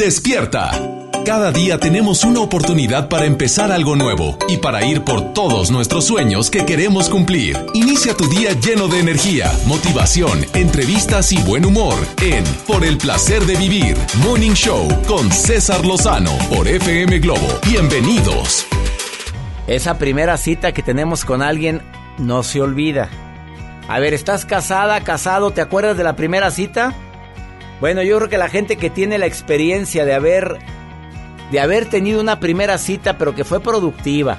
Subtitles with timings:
[0.00, 0.70] Despierta.
[1.26, 6.06] Cada día tenemos una oportunidad para empezar algo nuevo y para ir por todos nuestros
[6.06, 7.58] sueños que queremos cumplir.
[7.74, 13.44] Inicia tu día lleno de energía, motivación, entrevistas y buen humor en Por el placer
[13.44, 13.94] de vivir,
[14.24, 17.60] Morning Show con César Lozano por FM Globo.
[17.68, 18.66] Bienvenidos.
[19.66, 21.82] Esa primera cita que tenemos con alguien
[22.16, 23.10] no se olvida.
[23.86, 25.50] A ver, ¿estás casada, casado?
[25.50, 26.94] ¿Te acuerdas de la primera cita?
[27.80, 30.58] Bueno, yo creo que la gente que tiene la experiencia de haber
[31.50, 34.38] de haber tenido una primera cita pero que fue productiva,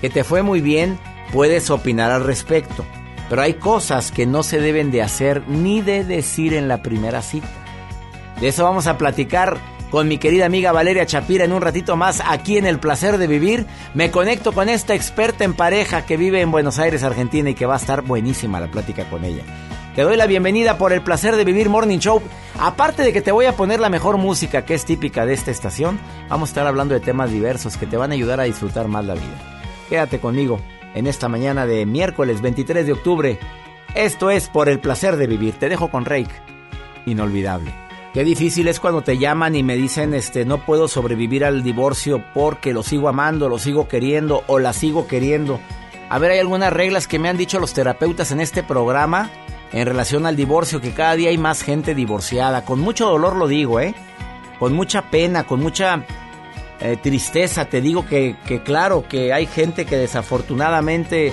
[0.00, 0.98] que te fue muy bien,
[1.32, 2.84] puedes opinar al respecto.
[3.30, 7.22] Pero hay cosas que no se deben de hacer ni de decir en la primera
[7.22, 7.48] cita.
[8.40, 9.56] De eso vamos a platicar
[9.90, 13.28] con mi querida amiga Valeria Chapira en un ratito más aquí en El Placer de
[13.28, 13.64] Vivir.
[13.94, 17.64] Me conecto con esta experta en pareja que vive en Buenos Aires, Argentina y que
[17.64, 19.44] va a estar buenísima la plática con ella.
[19.94, 22.20] Te doy la bienvenida por El Placer de Vivir Morning Show.
[22.58, 25.52] Aparte de que te voy a poner la mejor música que es típica de esta
[25.52, 28.88] estación, vamos a estar hablando de temas diversos que te van a ayudar a disfrutar
[28.88, 29.62] más la vida.
[29.88, 30.58] Quédate conmigo
[30.96, 33.38] en esta mañana de miércoles 23 de octubre.
[33.94, 35.54] Esto es por el placer de vivir.
[35.60, 36.34] Te dejo con Rake.
[37.06, 37.72] Inolvidable.
[38.12, 42.24] Qué difícil es cuando te llaman y me dicen, este, no puedo sobrevivir al divorcio
[42.34, 45.60] porque lo sigo amando, lo sigo queriendo o la sigo queriendo.
[46.08, 49.30] A ver, hay algunas reglas que me han dicho los terapeutas en este programa
[49.72, 52.64] en relación al divorcio, que cada día hay más gente divorciada.
[52.64, 53.94] Con mucho dolor lo digo, ¿eh?
[54.58, 56.04] Con mucha pena, con mucha
[56.80, 61.32] eh, tristeza, te digo que, que claro, que hay gente que desafortunadamente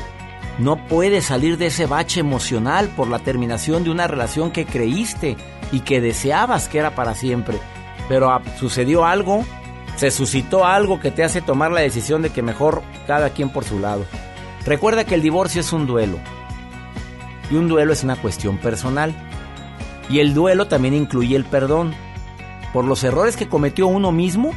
[0.60, 5.38] no puede salir de ese bache emocional por la terminación de una relación que creíste
[5.72, 7.58] y que deseabas que era para siempre.
[8.10, 9.45] Pero ah, sucedió algo,
[9.95, 13.64] se suscitó algo que te hace tomar la decisión de que mejor cada quien por
[13.64, 14.06] su lado.
[14.66, 16.18] Recuerda que el divorcio es un duelo.
[17.52, 19.14] Y un duelo es una cuestión personal.
[20.10, 21.94] Y el duelo también incluye el perdón.
[22.74, 24.54] Por los errores que cometió uno mismo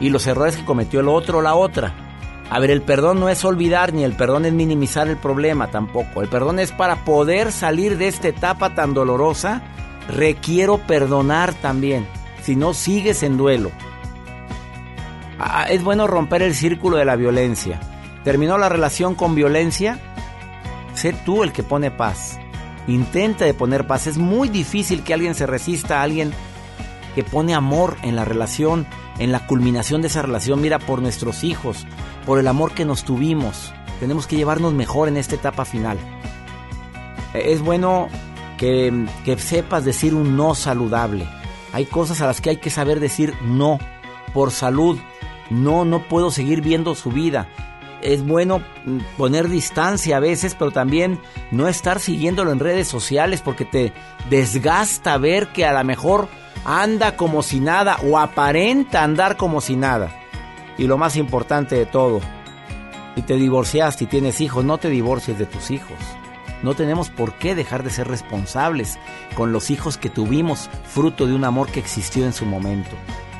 [0.00, 1.92] y los errores que cometió el otro o la otra.
[2.50, 6.22] A ver, el perdón no es olvidar ni el perdón es minimizar el problema tampoco.
[6.22, 9.62] El perdón es para poder salir de esta etapa tan dolorosa
[10.08, 12.06] requiero perdonar también,
[12.42, 13.70] si no sigues en duelo.
[15.38, 17.78] Ah, es bueno romper el círculo de la violencia.
[18.24, 19.98] ¿Terminó la relación con violencia?
[20.98, 22.40] Sé tú el que pone paz.
[22.88, 24.08] Intenta de poner paz.
[24.08, 26.32] Es muy difícil que alguien se resista a alguien
[27.14, 28.84] que pone amor en la relación,
[29.20, 30.60] en la culminación de esa relación.
[30.60, 31.86] Mira, por nuestros hijos,
[32.26, 33.72] por el amor que nos tuvimos.
[34.00, 35.98] Tenemos que llevarnos mejor en esta etapa final.
[37.32, 38.08] Es bueno
[38.56, 39.06] que,
[39.38, 41.28] sepas decir un no saludable.
[41.72, 43.78] Hay cosas a las que hay que saber decir no
[44.34, 44.98] por salud.
[45.48, 47.46] No, no puedo seguir viendo su vida.
[48.02, 48.62] Es bueno
[49.16, 51.20] poner distancia a veces, pero también
[51.50, 53.92] no estar siguiéndolo en redes sociales porque te
[54.30, 56.28] desgasta ver que a lo mejor
[56.64, 60.10] anda como si nada o aparenta andar como si nada.
[60.76, 62.20] Y lo más importante de todo,
[63.16, 65.98] si te divorciaste y tienes hijos, no te divorcies de tus hijos.
[66.62, 68.98] No tenemos por qué dejar de ser responsables
[69.34, 72.90] con los hijos que tuvimos, fruto de un amor que existió en su momento.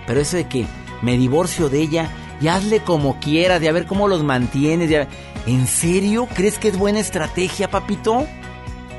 [0.06, 0.66] Pero eso de que
[1.02, 2.10] me divorcio de ella
[2.40, 5.08] y hazle como quieras, de a ver cómo los mantienes.
[5.46, 6.28] ¿En serio?
[6.34, 8.26] ¿Crees que es buena estrategia, papito?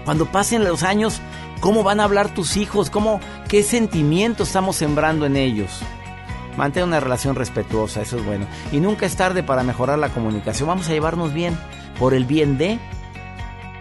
[0.05, 1.21] Cuando pasen los años,
[1.59, 2.89] ¿cómo van a hablar tus hijos?
[2.89, 5.81] ¿Cómo, ¿Qué sentimientos estamos sembrando en ellos?
[6.57, 8.45] Mantén una relación respetuosa, eso es bueno.
[8.71, 10.67] Y nunca es tarde para mejorar la comunicación.
[10.67, 11.57] Vamos a llevarnos bien
[11.97, 12.79] por el bien de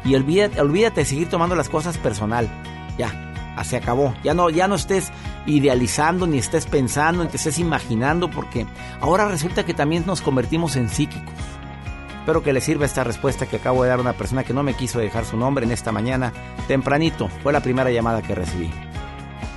[0.05, 2.49] y olvídate, olvídate de seguir tomando las cosas personal.
[2.97, 3.28] Ya,
[3.65, 4.15] se acabó.
[4.23, 5.11] Ya no, ya no estés
[5.47, 8.67] idealizando, ni estés pensando, ni te estés imaginando, porque
[9.01, 11.35] ahora resulta que también nos convertimos en psíquicos.
[12.21, 14.63] Espero que le sirva esta respuesta que acabo de dar a una persona que no
[14.63, 16.33] me quiso dejar su nombre en esta mañana.
[16.67, 18.71] Tempranito, fue la primera llamada que recibí.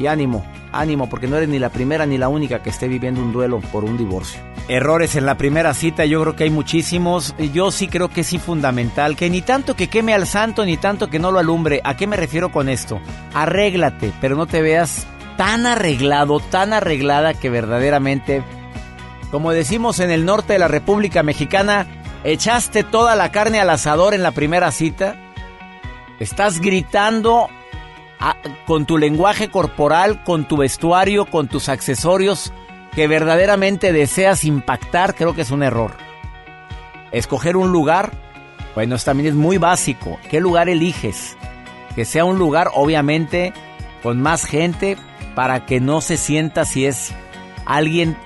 [0.01, 3.21] Y ánimo, ánimo, porque no eres ni la primera ni la única que esté viviendo
[3.21, 4.41] un duelo por un divorcio.
[4.67, 7.35] Errores en la primera cita, yo creo que hay muchísimos.
[7.53, 11.07] Yo sí creo que es fundamental, que ni tanto que queme al santo, ni tanto
[11.07, 11.81] que no lo alumbre.
[11.83, 12.99] ¿A qué me refiero con esto?
[13.35, 15.05] Arréglate, pero no te veas
[15.37, 18.41] tan arreglado, tan arreglada que verdaderamente,
[19.29, 21.85] como decimos en el norte de la República Mexicana,
[22.23, 25.15] echaste toda la carne al asador en la primera cita.
[26.19, 27.49] Estás gritando
[28.65, 32.53] con tu lenguaje corporal, con tu vestuario, con tus accesorios
[32.93, 35.91] que verdaderamente deseas impactar, creo que es un error.
[37.11, 38.11] Escoger un lugar,
[38.75, 40.19] bueno, también es muy básico.
[40.29, 41.35] ¿Qué lugar eliges?
[41.95, 43.53] Que sea un lugar, obviamente,
[44.03, 44.97] con más gente,
[45.35, 47.13] para que no se sienta si es
[47.65, 48.17] alguien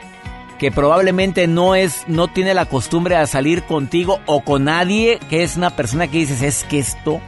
[0.60, 5.44] que probablemente no es, no tiene la costumbre de salir contigo o con nadie, que
[5.44, 7.22] es una persona que dices, es que esto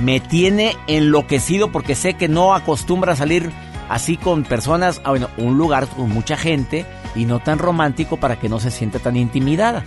[0.00, 3.50] me tiene enloquecido porque sé que no acostumbra salir
[3.88, 8.36] así con personas, ah, bueno, un lugar con mucha gente y no tan romántico para
[8.36, 9.84] que no se sienta tan intimidada.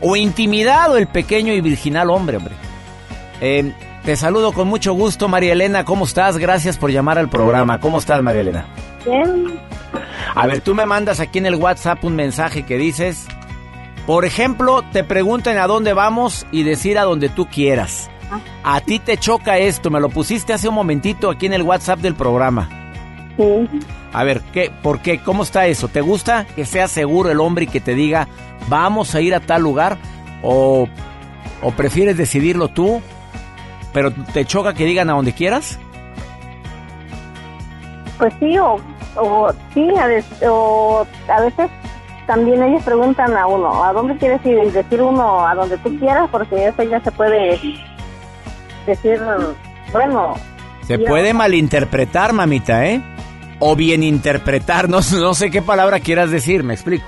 [0.00, 2.54] O intimidado el pequeño y virginal hombre, hombre.
[3.40, 3.72] Eh,
[4.04, 5.84] te saludo con mucho gusto, María Elena.
[5.84, 6.38] ¿Cómo estás?
[6.38, 7.80] Gracias por llamar al programa.
[7.80, 8.66] ¿Cómo estás, María Elena?
[9.04, 9.58] Bien.
[10.34, 13.26] A ver, tú me mandas aquí en el WhatsApp un mensaje que dices,
[14.06, 18.10] por ejemplo, te preguntan a dónde vamos y decir a donde tú quieras.
[18.66, 21.98] A ti te choca esto, me lo pusiste hace un momentito aquí en el WhatsApp
[21.98, 22.68] del programa.
[23.36, 23.68] Sí.
[24.14, 25.18] A ver, ¿qué, ¿por qué?
[25.18, 25.88] ¿Cómo está eso?
[25.88, 28.26] ¿Te gusta que sea seguro el hombre y que te diga,
[28.68, 29.98] vamos a ir a tal lugar?
[30.42, 30.88] ¿O,
[31.62, 33.02] o prefieres decidirlo tú?
[33.92, 35.78] ¿Pero te choca que digan a donde quieras?
[38.16, 38.76] Pues sí, o,
[39.16, 41.68] o sí, a veces, o a veces
[42.26, 44.58] también ellos preguntan a uno, ¿a dónde quieres ir?
[44.64, 47.60] Y decir uno a donde tú quieras, porque eso ya se puede
[48.86, 49.20] decir,
[49.92, 50.34] bueno.
[50.82, 53.00] Se puede malinterpretar, mamita, ¿eh?
[53.58, 57.06] O bien interpretar, no, no sé qué palabra quieras decir, me explico.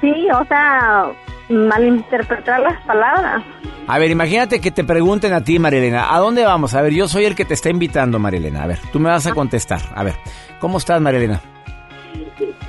[0.00, 1.06] Sí, o sea,
[1.48, 3.42] malinterpretar las palabras.
[3.88, 6.74] A ver, imagínate que te pregunten a ti, Marilena, ¿a dónde vamos?
[6.74, 8.64] A ver, yo soy el que te está invitando, Marilena.
[8.64, 9.80] A ver, tú me vas a contestar.
[9.94, 10.14] A ver,
[10.58, 11.40] ¿cómo estás, Marilena?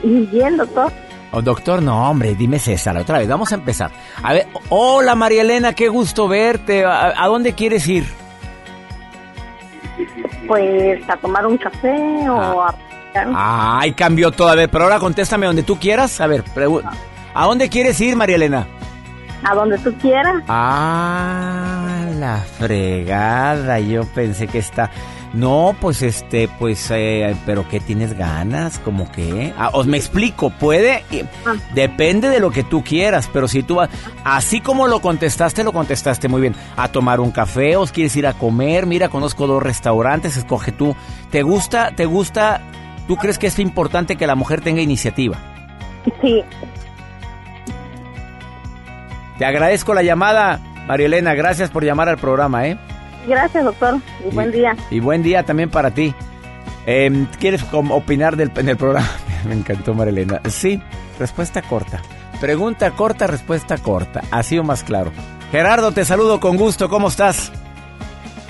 [0.03, 0.91] Bien, doctor.
[1.31, 3.91] Oh, doctor, no, hombre, dime César, otra vez, vamos a empezar.
[4.23, 6.85] A ver, hola, María Elena, qué gusto verte.
[6.85, 8.05] ¿A, a dónde quieres ir?
[10.47, 12.73] Pues a tomar un café o a...
[13.35, 14.49] Ay, cambió todo.
[14.49, 16.21] A ver, pero ahora contéstame donde tú quieras.
[16.21, 16.83] A ver, pregu-
[17.33, 18.67] ¿a dónde quieres ir, María Elena?
[19.43, 20.43] a donde tú quieras.
[20.47, 23.79] Ah, la fregada.
[23.79, 24.89] Yo pensé que está.
[25.33, 28.79] No, pues este, pues, eh, pero ¿qué tienes ganas?
[28.79, 29.53] ¿Cómo que?
[29.57, 31.55] Ah, os me explico, puede, eh, Ah.
[31.75, 33.89] depende de lo que tú quieras, pero si tú vas,
[34.23, 36.55] así como lo contestaste, lo contestaste muy bien.
[36.77, 40.95] A tomar un café, os quieres ir a comer, mira, conozco dos restaurantes, escoge tú.
[41.29, 42.61] ¿Te gusta, te gusta,
[43.07, 45.37] tú crees que es importante que la mujer tenga iniciativa?
[46.21, 46.41] Sí,
[49.37, 52.77] Te agradezco la llamada, María Elena, gracias por llamar al programa, ¿eh?
[53.27, 53.99] Gracias, doctor.
[54.25, 54.75] Y buen día.
[54.89, 56.13] Y buen día también para ti.
[56.85, 59.09] Em, ¿Quieres opinar del, en el programa?
[59.47, 60.41] Me encantó Marilena.
[60.49, 60.81] Sí,
[61.19, 62.01] respuesta corta.
[62.39, 64.21] Pregunta corta, respuesta corta.
[64.31, 65.11] Así o más claro.
[65.51, 66.89] Gerardo, te saludo con gusto.
[66.89, 67.51] ¿Cómo estás?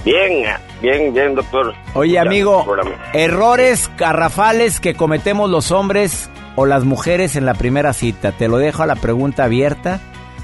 [0.03, 0.45] Bien,
[0.81, 1.73] bien, bien, doctor.
[1.93, 2.65] Oye, Ya, amigo,
[3.13, 8.31] errores garrafales que cometemos los hombres o las mujeres en la primera cita.
[8.31, 9.99] Te lo dejo a la pregunta abierta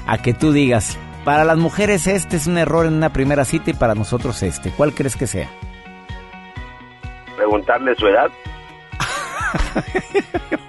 [0.06, 0.98] a que tú digas.
[1.24, 4.70] Para las mujeres este es un error en una primera cita y para nosotros este.
[4.70, 5.48] ¿Cuál crees que sea?
[7.36, 8.30] Preguntarle su edad.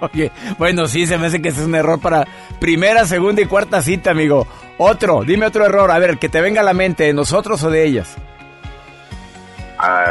[0.00, 2.26] Oye, bueno, sí, se me hace que ese es un error para
[2.58, 4.46] primera, segunda y cuarta cita, amigo.
[4.78, 7.70] Otro, dime otro error, a ver, que te venga a la mente, de nosotros o
[7.70, 8.16] de ellas.
[9.78, 10.06] ah,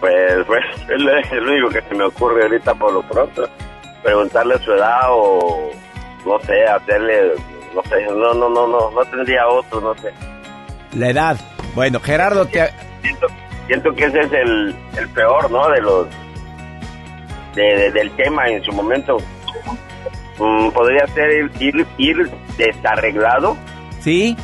[0.00, 3.48] pues, pues, es lo único que se me ocurre ahorita por lo pronto.
[4.02, 5.70] Preguntarle su edad o,
[6.24, 7.32] no sé, hacerle,
[7.76, 10.12] no sé, no, no, no, no, no tendría otro, no sé.
[10.94, 11.36] La edad.
[11.74, 12.68] Bueno, Gerardo, te...
[13.02, 13.26] Siento,
[13.66, 15.68] siento que ese es el, el peor, ¿no?
[15.68, 16.06] De los,
[17.54, 19.18] de, de- del tema en su momento.
[20.38, 23.56] Mm, podría ser ir, ir, desarreglado
[24.00, 24.36] ¿Sí?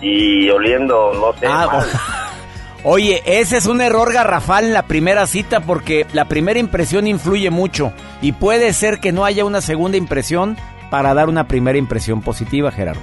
[0.00, 1.86] y oliendo, no sé, Ah, mal.
[2.84, 7.50] Oye, ese es un error garrafal en la primera cita porque la primera impresión influye
[7.50, 10.56] mucho y puede ser que no haya una segunda impresión
[10.92, 13.00] para dar una primera impresión positiva, Gerardo.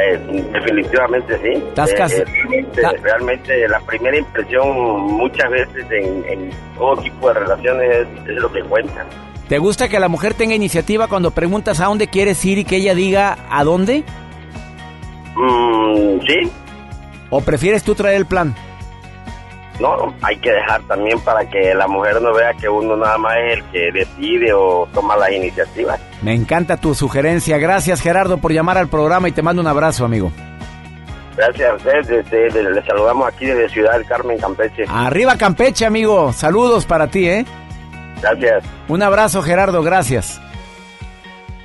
[0.00, 0.16] Eh,
[0.52, 1.60] definitivamente sí.
[1.68, 2.64] Estás Eh, eh,
[3.02, 8.52] realmente, la primera impresión muchas veces en, en todo tipo de relaciones es, es lo
[8.52, 9.04] que cuenta.
[9.48, 12.76] ¿Te gusta que la mujer tenga iniciativa cuando preguntas a dónde quieres ir y que
[12.76, 14.04] ella diga a dónde?
[15.34, 16.52] Mm, sí,
[17.30, 18.54] ¿O prefieres tú traer el plan?
[19.80, 23.34] no, hay que dejar también para que la mujer no vea que uno nada más
[23.38, 26.00] es el que decide o toma las iniciativas.
[26.24, 27.58] Me encanta tu sugerencia.
[27.58, 30.32] Gracias, Gerardo, por llamar al programa y te mando un abrazo, amigo.
[31.36, 34.84] Gracias a ustedes, este, le, le saludamos aquí desde Ciudad del Carmen, Campeche.
[34.88, 36.32] Arriba Campeche, amigo.
[36.32, 37.44] Saludos para ti, ¿eh?
[38.22, 38.64] Gracias.
[38.88, 39.82] Un abrazo, Gerardo.
[39.82, 40.40] Gracias.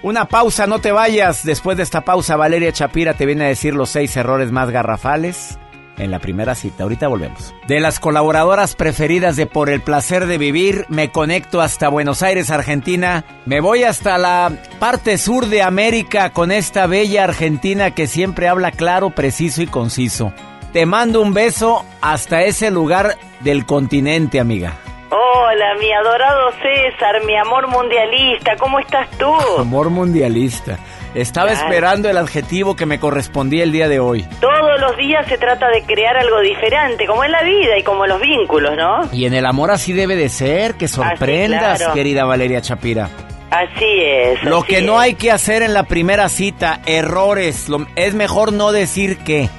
[0.03, 1.45] Una pausa, no te vayas.
[1.45, 5.57] Después de esta pausa, Valeria Chapira te viene a decir los seis errores más garrafales
[5.99, 6.83] en la primera cita.
[6.83, 7.53] Ahorita volvemos.
[7.67, 12.49] De las colaboradoras preferidas de Por el placer de vivir, me conecto hasta Buenos Aires,
[12.49, 13.23] Argentina.
[13.45, 18.71] Me voy hasta la parte sur de América con esta bella Argentina que siempre habla
[18.71, 20.33] claro, preciso y conciso.
[20.73, 24.73] Te mando un beso hasta ese lugar del continente, amiga.
[25.11, 29.33] Hola, mi adorado César, mi amor mundialista, ¿cómo estás tú?
[29.57, 30.77] Amor mundialista.
[31.15, 34.27] Estaba esperando el adjetivo que me correspondía el día de hoy.
[34.39, 38.05] Todos los días se trata de crear algo diferente, como en la vida y como
[38.05, 39.09] en los vínculos, ¿no?
[39.11, 43.09] Y en el amor así debe de ser, que sorprendas, querida Valeria Chapira.
[43.49, 44.43] Así es.
[44.43, 49.17] Lo que no hay que hacer en la primera cita, errores, es mejor no decir
[49.19, 49.49] qué.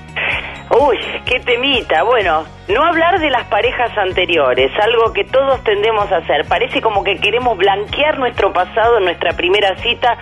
[0.71, 2.05] Uy, qué temita.
[2.05, 6.47] Bueno, no hablar de las parejas anteriores, algo que todos tendemos a hacer.
[6.49, 10.17] Parece como que queremos blanquear nuestro pasado en nuestra primera cita.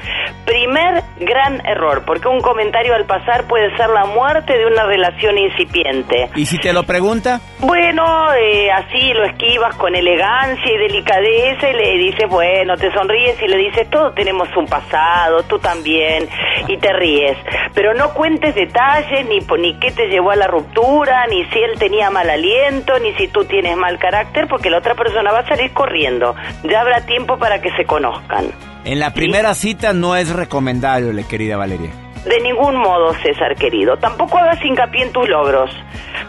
[0.45, 5.37] Primer gran error, porque un comentario al pasar puede ser la muerte de una relación
[5.37, 6.31] incipiente.
[6.35, 7.41] ¿Y si te lo pregunta?
[7.61, 13.41] Bueno, eh, así lo esquivas con elegancia y delicadeza y le dices, bueno, te sonríes
[13.43, 16.29] y le dices, todos tenemos un pasado, tú también,
[16.67, 17.37] y te ríes.
[17.75, 21.79] Pero no cuentes detalles, ni, ni qué te llevó a la ruptura, ni si él
[21.79, 25.49] tenía mala aliento, ni si tú tienes mal carácter, porque la otra persona va a
[25.49, 26.35] salir corriendo.
[26.65, 28.47] Ya habrá tiempo para que se conozcan.
[28.85, 31.91] En la primera cita no es recomendable, querida Valeria.
[32.25, 33.97] De ningún modo, César querido.
[33.97, 35.71] Tampoco hagas hincapié en tus logros,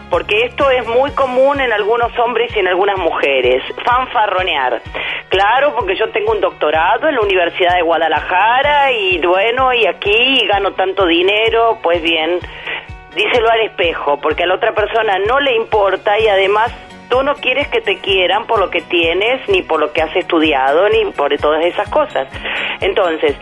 [0.08, 3.62] porque esto es muy común en algunos hombres y en algunas mujeres.
[3.84, 4.80] Fanfarronear.
[5.28, 10.46] Claro, porque yo tengo un doctorado en la Universidad de Guadalajara y bueno, y aquí
[10.46, 12.40] gano tanto dinero, pues bien,
[13.14, 16.72] díselo al espejo, porque a la otra persona no le importa y además
[17.08, 20.14] tú no quieres que te quieran por lo que tienes, ni por lo que has
[20.16, 22.28] estudiado, ni por todas esas cosas.
[22.80, 23.36] Entonces,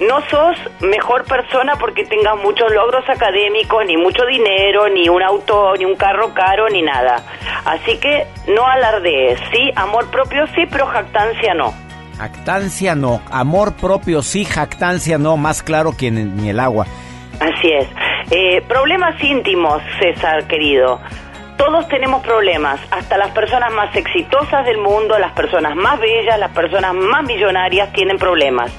[0.00, 5.74] no sos mejor persona porque tengas muchos logros académicos, ni mucho dinero, ni un auto,
[5.76, 7.22] ni un carro caro, ni nada.
[7.66, 9.70] Así que no alardees, ¿sí?
[9.76, 11.74] Amor propio sí, pero jactancia no.
[12.16, 16.86] Jactancia no, amor propio sí, jactancia no, más claro que ni el agua.
[17.40, 17.88] Así es.
[18.30, 21.00] Eh, problemas íntimos, César, querido.
[21.56, 26.52] Todos tenemos problemas, hasta las personas más exitosas del mundo, las personas más bellas, las
[26.52, 28.72] personas más millonarias tienen problemas.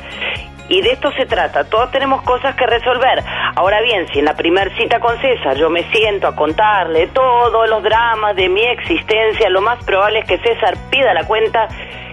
[0.69, 3.23] Y de esto se trata, todos tenemos cosas que resolver.
[3.55, 7.69] Ahora bien, si en la primera cita con César yo me siento a contarle todos
[7.69, 11.67] los dramas de mi existencia, lo más probable es que César pida la cuenta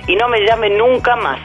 [0.06, 1.40] y no me llame nunca más.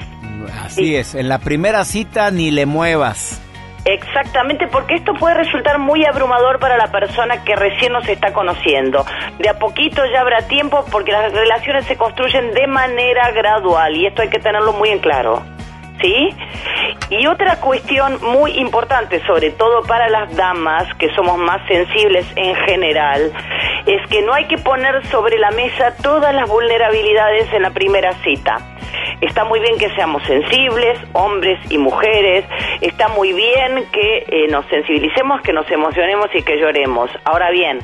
[0.66, 3.43] Así es, en la primera cita ni le muevas.
[3.86, 9.06] Exactamente, porque esto puede resultar muy abrumador para la persona que recién nos está conociendo.
[9.40, 14.06] De a poquito ya habrá tiempo porque las relaciones se construyen de manera gradual y
[14.06, 15.44] esto hay que tenerlo muy en claro.
[16.02, 16.30] ¿Sí?
[17.10, 22.56] Y otra cuestión muy importante, sobre todo para las damas, que somos más sensibles en
[22.56, 23.32] general,
[23.86, 28.14] es que no hay que poner sobre la mesa todas las vulnerabilidades en la primera
[28.24, 28.58] cita.
[29.22, 32.46] Está muy bien que seamos sensibles, hombres y mujeres.
[32.82, 37.10] Está muy bien que eh, nos sensibilicemos, que nos emocionemos y que lloremos.
[37.24, 37.80] Ahora bien,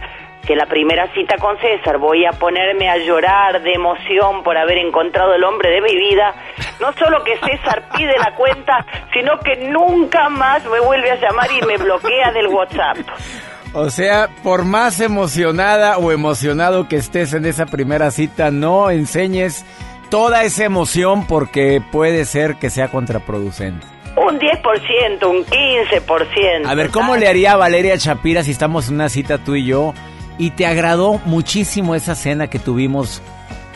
[0.48, 4.80] en la primera cita con César voy a ponerme a llorar de emoción por haber
[4.80, 6.34] encontrado el hombre de mi vida,
[6.80, 11.50] no solo que César pide la cuenta, sino que nunca más me vuelve a llamar
[11.52, 12.98] y me bloquea del WhatsApp.
[13.74, 19.64] O sea, por más emocionada o emocionado que estés en esa primera cita, no enseñes
[20.10, 23.86] toda esa emoción porque puede ser que sea contraproducente.
[24.16, 26.66] Un 10%, un 15%.
[26.66, 29.66] A ver, ¿cómo le haría a Valeria Chapira si estamos en una cita tú y
[29.66, 29.94] yo
[30.40, 33.22] y te agradó muchísimo esa cena que tuvimos?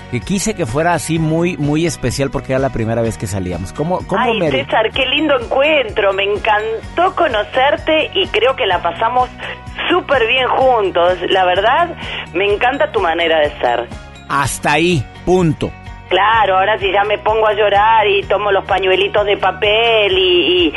[0.09, 3.73] Que quise que fuera así muy muy especial porque era la primera vez que salíamos.
[3.73, 6.13] ¿Cómo, cómo Ay, César, qué lindo encuentro.
[6.13, 9.29] Me encantó conocerte y creo que la pasamos
[9.89, 11.17] súper bien juntos.
[11.29, 11.95] La verdad,
[12.33, 13.87] me encanta tu manera de ser.
[14.29, 15.71] Hasta ahí, punto.
[16.09, 20.71] Claro, ahora si ya me pongo a llorar y tomo los pañuelitos de papel y,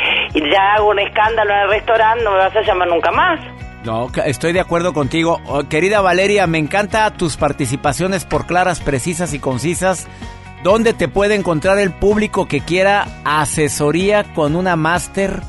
[0.51, 3.39] ya hago un escándalo en el restaurante, no me vas a llamar nunca más.
[3.87, 5.39] No, estoy de acuerdo contigo.
[5.45, 10.07] Oh, querida Valeria, me encanta tus participaciones por claras, precisas y concisas.
[10.61, 15.39] ¿Dónde te puede encontrar el público que quiera asesoría con una máster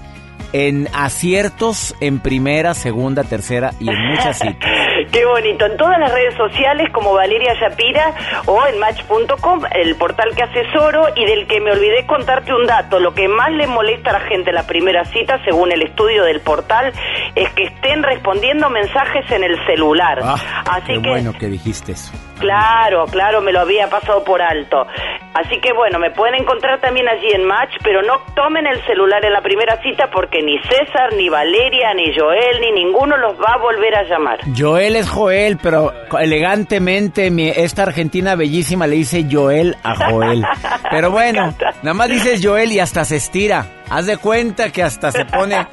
[0.53, 4.71] en aciertos en primera, segunda, tercera y en muchas citas?
[5.13, 5.67] Qué bonito.
[5.67, 8.15] En todas las redes sociales como Valeria Shapira
[8.47, 12.99] o en match.com, el portal que asesoro y del que me olvidé contarte un dato.
[12.99, 16.41] Lo que más le molesta a la gente la primera cita, según el estudio del
[16.41, 16.93] portal,
[17.35, 20.21] es que estén respondiendo mensajes en el celular.
[20.23, 20.37] Ah,
[20.71, 22.13] Así qué que, bueno que dijiste eso.
[22.39, 24.87] Claro, claro, me lo había pasado por alto.
[25.35, 29.25] Así que bueno, me pueden encontrar también allí en Match, pero no tomen el celular
[29.25, 33.55] en la primera cita porque ni César, ni Valeria, ni Joel, ni ninguno los va
[33.55, 34.39] a volver a llamar.
[34.57, 40.45] Joel es Joel, pero elegantemente mi, esta argentina bellísima le dice Joel a Joel.
[40.91, 43.67] Pero bueno, nada más dices Joel y hasta se estira.
[43.91, 45.67] Haz de cuenta que hasta se pone.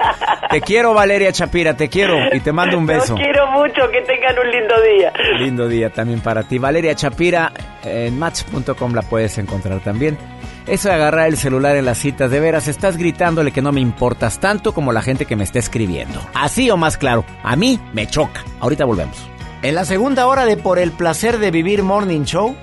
[0.50, 3.14] Te quiero, Valeria Chapira, te quiero y te mando un beso.
[3.14, 5.12] Los quiero mucho, que tengan un lindo día.
[5.38, 6.58] Lindo día también para ti.
[6.58, 7.50] Valeria Chapira,
[7.84, 10.18] en match.com la puedes encontrar también.
[10.66, 13.80] Eso de agarrar el celular en las citas, de veras, estás gritándole que no me
[13.80, 16.20] importas tanto como la gente que me está escribiendo.
[16.34, 18.44] Así o más claro, a mí me choca.
[18.60, 19.16] Ahorita volvemos.
[19.62, 22.56] En la segunda hora de Por el placer de vivir Morning Show,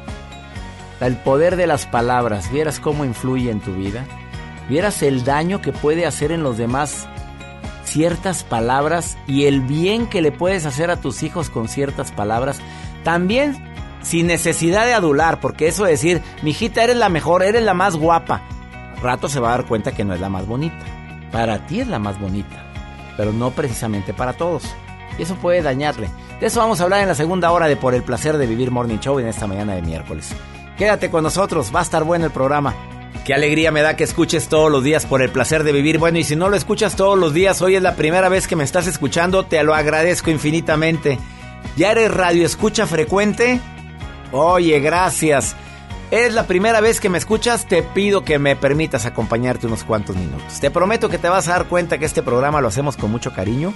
[1.00, 4.06] el poder de las palabras, vieras cómo influye en tu vida
[4.70, 7.08] vieras el daño que puede hacer en los demás
[7.84, 12.60] ciertas palabras y el bien que le puedes hacer a tus hijos con ciertas palabras,
[13.04, 13.56] también
[14.04, 17.74] sin necesidad de adular, porque eso de decir, mi hijita, eres la mejor, eres la
[17.74, 18.42] más guapa,
[19.02, 20.86] rato se va a dar cuenta que no es la más bonita.
[21.32, 22.64] Para ti es la más bonita,
[23.18, 24.64] pero no precisamente para todos.
[25.18, 26.10] Y eso puede dañarle.
[26.40, 28.72] De eso vamos a hablar en la segunda hora de Por el placer de vivir
[28.72, 30.30] Morning Show en esta mañana de miércoles.
[30.78, 32.74] Quédate con nosotros, va a estar bueno el programa.
[33.26, 35.98] Qué alegría me da que escuches todos los días por el placer de vivir.
[35.98, 38.56] Bueno, y si no lo escuchas todos los días, hoy es la primera vez que
[38.56, 41.20] me estás escuchando, te lo agradezco infinitamente.
[41.78, 43.62] ¿Ya eres radio escucha frecuente?
[44.34, 45.56] Oye, gracias.
[46.12, 47.66] ¿Es la primera vez que me escuchas?
[47.66, 50.60] Te pido que me permitas acompañarte unos cuantos minutos.
[50.60, 53.34] Te prometo que te vas a dar cuenta que este programa lo hacemos con mucho
[53.34, 53.74] cariño.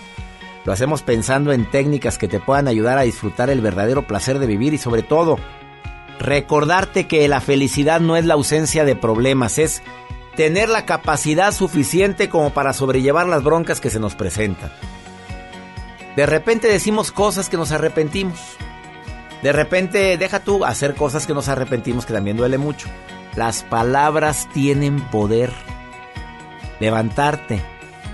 [0.66, 4.48] Lo hacemos pensando en técnicas que te puedan ayudar a disfrutar el verdadero placer de
[4.48, 5.38] vivir y sobre todo
[6.20, 9.84] Recordarte que la felicidad no es la ausencia de problemas, es
[10.36, 14.72] tener la capacidad suficiente como para sobrellevar las broncas que se nos presentan.
[16.16, 18.40] De repente decimos cosas que nos arrepentimos.
[19.42, 22.88] De repente deja tú hacer cosas que nos arrepentimos que también duele mucho.
[23.36, 25.52] Las palabras tienen poder.
[26.80, 27.62] Levantarte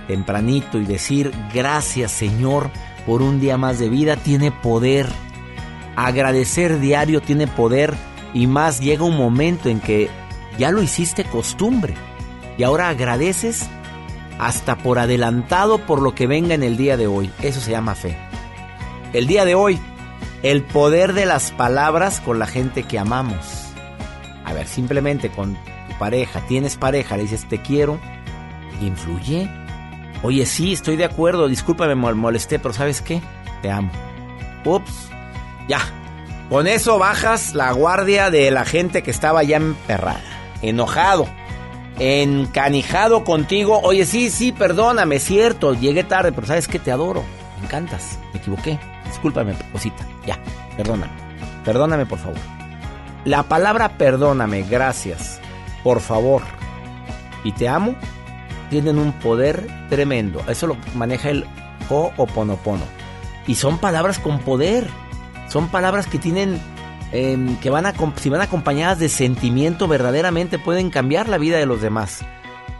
[0.07, 2.69] tempranito y decir gracias Señor
[3.05, 5.07] por un día más de vida tiene poder.
[5.95, 7.93] Agradecer diario tiene poder
[8.33, 10.09] y más llega un momento en que
[10.57, 11.93] ya lo hiciste costumbre
[12.57, 13.67] y ahora agradeces
[14.39, 17.31] hasta por adelantado por lo que venga en el día de hoy.
[17.41, 18.17] Eso se llama fe.
[19.13, 19.79] El día de hoy,
[20.43, 23.69] el poder de las palabras con la gente que amamos.
[24.43, 27.97] A ver, simplemente con tu pareja, tienes pareja, le dices te quiero,
[28.81, 29.49] influye.
[30.21, 33.21] Oye, sí, estoy de acuerdo, discúlpame, me molesté, pero ¿sabes qué?
[33.61, 33.89] Te amo.
[34.65, 35.09] Ups,
[35.67, 35.79] ya.
[36.49, 40.21] Con eso bajas la guardia de la gente que estaba ya emperrada,
[40.61, 41.25] enojado,
[41.99, 43.79] encanijado contigo.
[43.81, 47.23] Oye, sí, sí, perdóname, cierto, llegué tarde, pero sabes que te adoro,
[47.59, 48.77] me encantas, me equivoqué.
[49.05, 50.39] Discúlpame, cosita, ya,
[50.77, 51.13] perdóname.
[51.63, 52.37] Perdóname, por favor.
[53.25, 55.39] La palabra perdóname, gracias,
[55.83, 56.41] por favor,
[57.43, 57.95] y te amo,
[58.69, 60.41] tienen un poder tremendo.
[60.47, 61.45] Eso lo maneja el
[61.89, 62.83] Ho'oponopono.
[63.47, 64.87] Y son palabras con poder.
[65.49, 66.59] Son palabras que tienen,
[67.11, 71.65] em, que van a, si van acompañadas de sentimiento, verdaderamente pueden cambiar la vida de
[71.65, 72.25] los demás.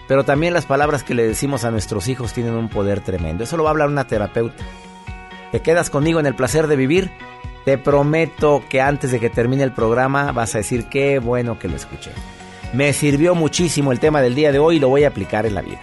[0.07, 3.43] Pero también las palabras que le decimos a nuestros hijos tienen un poder tremendo.
[3.43, 4.63] Eso lo va a hablar una terapeuta.
[5.53, 7.11] ¿Te quedas conmigo en el placer de vivir?
[7.63, 11.67] Te prometo que antes de que termine el programa vas a decir qué bueno que
[11.67, 12.09] lo escuché.
[12.73, 15.53] Me sirvió muchísimo el tema del día de hoy y lo voy a aplicar en
[15.53, 15.79] la vida.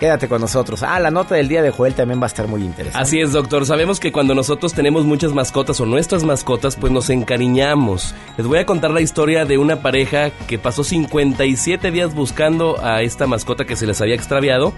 [0.00, 0.82] Quédate con nosotros.
[0.82, 3.00] Ah, la nota del día de Joel también va a estar muy interesante.
[3.00, 3.64] Así es, doctor.
[3.66, 8.16] Sabemos que cuando nosotros tenemos muchas mascotas o nuestras mascotas, pues nos encariñamos.
[8.36, 13.00] Les voy a contar la historia de una pareja que pasó 57 días buscando a
[13.02, 14.72] esta mascota que se les había extraviado.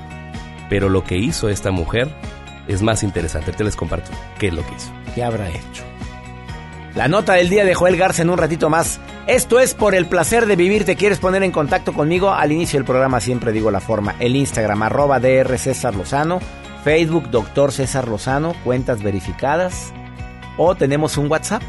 [0.68, 2.14] Pero lo que hizo esta mujer
[2.72, 3.52] es más interesante.
[3.52, 4.92] Te les comparto qué es lo que hizo.
[5.14, 5.84] ¿Qué habrá hecho?
[6.94, 9.00] La nota del día de Joel Garza en un ratito más.
[9.26, 10.84] Esto es por el placer de vivir.
[10.84, 12.30] ¿Te quieres poner en contacto conmigo?
[12.30, 14.14] Al inicio del programa siempre digo la forma.
[14.18, 16.40] El Instagram, arroba DR César Lozano.
[16.84, 18.54] Facebook, Doctor César Lozano.
[18.64, 19.92] Cuentas verificadas.
[20.56, 21.62] O tenemos un WhatsApp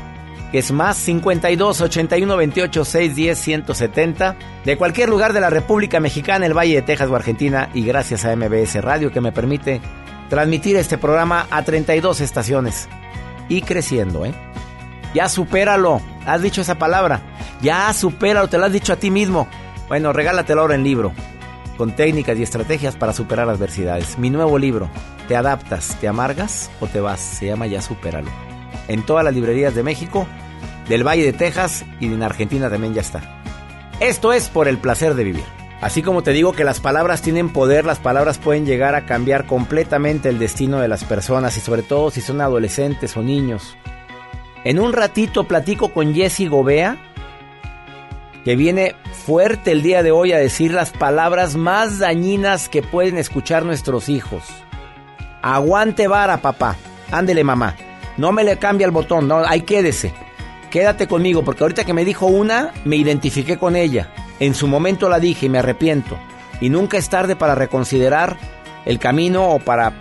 [0.51, 4.35] que es más 52 81 28 610 170
[4.65, 8.25] de cualquier lugar de la República Mexicana, el Valle de Texas o Argentina y gracias
[8.25, 9.79] a MBS Radio que me permite
[10.31, 12.87] transmitir este programa a 32 estaciones
[13.49, 14.33] y creciendo, ¿eh?
[15.13, 15.99] Ya supéralo.
[16.25, 17.19] Has dicho esa palabra.
[17.61, 19.49] Ya supéralo, te lo has dicho a ti mismo.
[19.89, 21.11] Bueno, regálatelo ahora en libro.
[21.77, 24.17] Con técnicas y estrategias para superar adversidades.
[24.17, 24.89] Mi nuevo libro.
[25.27, 27.19] ¿Te adaptas, te amargas o te vas?
[27.19, 28.31] Se llama Ya supéralo.
[28.87, 30.27] En todas las librerías de México,
[30.87, 33.19] del Valle de Texas y en Argentina también ya está.
[33.99, 35.60] Esto es por el placer de vivir.
[35.81, 39.47] Así como te digo que las palabras tienen poder, las palabras pueden llegar a cambiar
[39.47, 43.75] completamente el destino de las personas y sobre todo si son adolescentes o niños.
[44.63, 46.97] En un ratito platico con Jesse Gobea,
[48.45, 53.17] que viene fuerte el día de hoy a decir las palabras más dañinas que pueden
[53.17, 54.43] escuchar nuestros hijos.
[55.41, 56.75] Aguante vara, papá.
[57.11, 57.75] Ándele, mamá.
[58.17, 60.13] No me le cambie el botón, no, ahí quédese.
[60.69, 64.13] Quédate conmigo, porque ahorita que me dijo una, me identifiqué con ella.
[64.41, 66.17] En su momento la dije y me arrepiento.
[66.61, 68.37] Y nunca es tarde para reconsiderar
[68.85, 69.93] el camino o para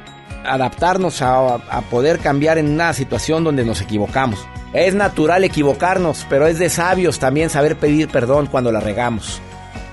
[0.46, 1.59] adaptarnos a,
[1.90, 4.46] poder cambiar en una situación donde nos equivocamos.
[4.72, 9.42] Es natural equivocarnos, pero es de sabios también saber pedir perdón cuando la regamos.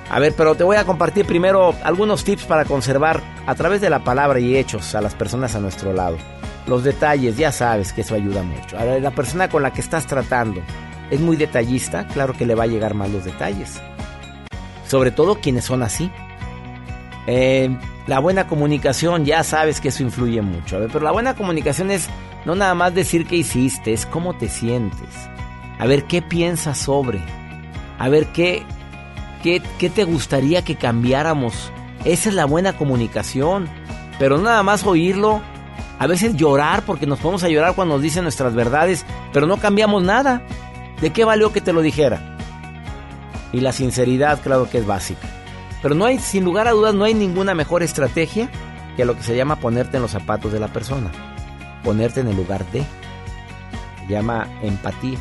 [0.09, 3.89] A ver, pero te voy a compartir primero algunos tips para conservar a través de
[3.89, 6.15] la palabra y hechos a las personas a nuestro lado.
[6.67, 8.79] Los detalles, ya sabes que eso ayuda mucho.
[8.79, 10.61] A ver, la persona con la que estás tratando
[11.11, 13.81] es muy detallista, claro que le va a llegar más los detalles.
[14.87, 16.09] Sobre todo quienes son así.
[17.27, 17.75] Eh,
[18.07, 20.79] la buena comunicación, ya sabes que eso influye mucho.
[20.91, 22.09] Pero la buena comunicación es
[22.45, 25.09] no nada más decir qué hiciste, es cómo te sientes.
[25.77, 27.19] A ver qué piensas sobre.
[27.99, 28.63] A ver qué,
[29.43, 31.71] qué, qué te gustaría que cambiáramos.
[32.05, 33.67] Esa es la buena comunicación.
[34.17, 35.41] Pero no nada más oírlo.
[35.99, 39.57] A veces llorar, porque nos ponemos a llorar cuando nos dicen nuestras verdades, pero no
[39.57, 40.43] cambiamos nada.
[41.01, 42.36] ¿De qué valió que te lo dijera?
[43.51, 45.27] Y la sinceridad, claro que es básica.
[45.81, 48.49] Pero no hay, sin lugar a dudas, no hay ninguna mejor estrategia
[48.95, 51.11] que lo que se llama ponerte en los zapatos de la persona.
[51.83, 52.83] Ponerte en el lugar de.
[53.99, 55.19] Se llama empatía.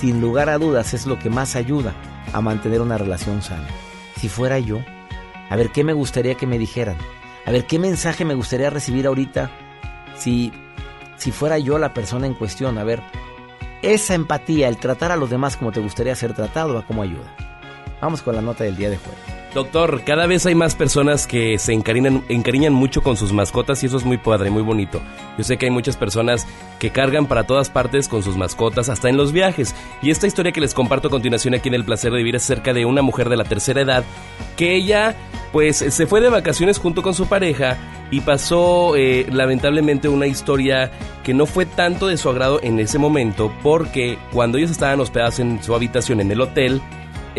[0.00, 1.92] Sin lugar a dudas es lo que más ayuda
[2.32, 3.66] a mantener una relación sana.
[4.16, 4.78] Si fuera yo,
[5.50, 6.96] a ver qué me gustaría que me dijeran.
[7.44, 9.50] A ver qué mensaje me gustaría recibir ahorita
[10.16, 10.52] si,
[11.16, 12.78] si fuera yo la persona en cuestión.
[12.78, 13.02] A ver,
[13.82, 17.34] esa empatía, el tratar a los demás como te gustaría ser tratado, ¿a cómo ayuda?
[18.00, 19.37] Vamos con la nota del día de jueves.
[19.54, 23.96] Doctor, cada vez hay más personas que se encariñan, mucho con sus mascotas y eso
[23.96, 25.00] es muy padre, muy bonito.
[25.38, 26.46] Yo sé que hay muchas personas
[26.78, 29.74] que cargan para todas partes con sus mascotas, hasta en los viajes.
[30.02, 32.44] Y esta historia que les comparto a continuación aquí en El Placer de Vivir es
[32.44, 34.04] acerca de una mujer de la tercera edad
[34.56, 35.16] que ella
[35.52, 37.78] pues se fue de vacaciones junto con su pareja
[38.10, 40.90] y pasó eh, lamentablemente una historia
[41.24, 45.38] que no fue tanto de su agrado en ese momento porque cuando ellos estaban hospedados
[45.38, 46.82] en su habitación en el hotel,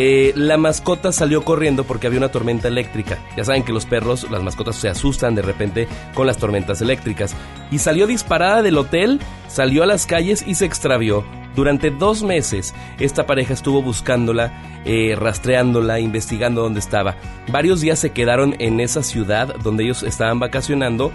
[0.02, 3.18] eh, la mascota salió corriendo porque había una tormenta eléctrica.
[3.36, 7.36] Ya saben que los perros, las mascotas se asustan de repente con las tormentas eléctricas.
[7.70, 11.26] Y salió disparada del hotel, salió a las calles y se extravió.
[11.54, 14.54] Durante dos meses esta pareja estuvo buscándola,
[14.86, 17.18] eh, rastreándola, investigando dónde estaba.
[17.52, 21.12] Varios días se quedaron en esa ciudad donde ellos estaban vacacionando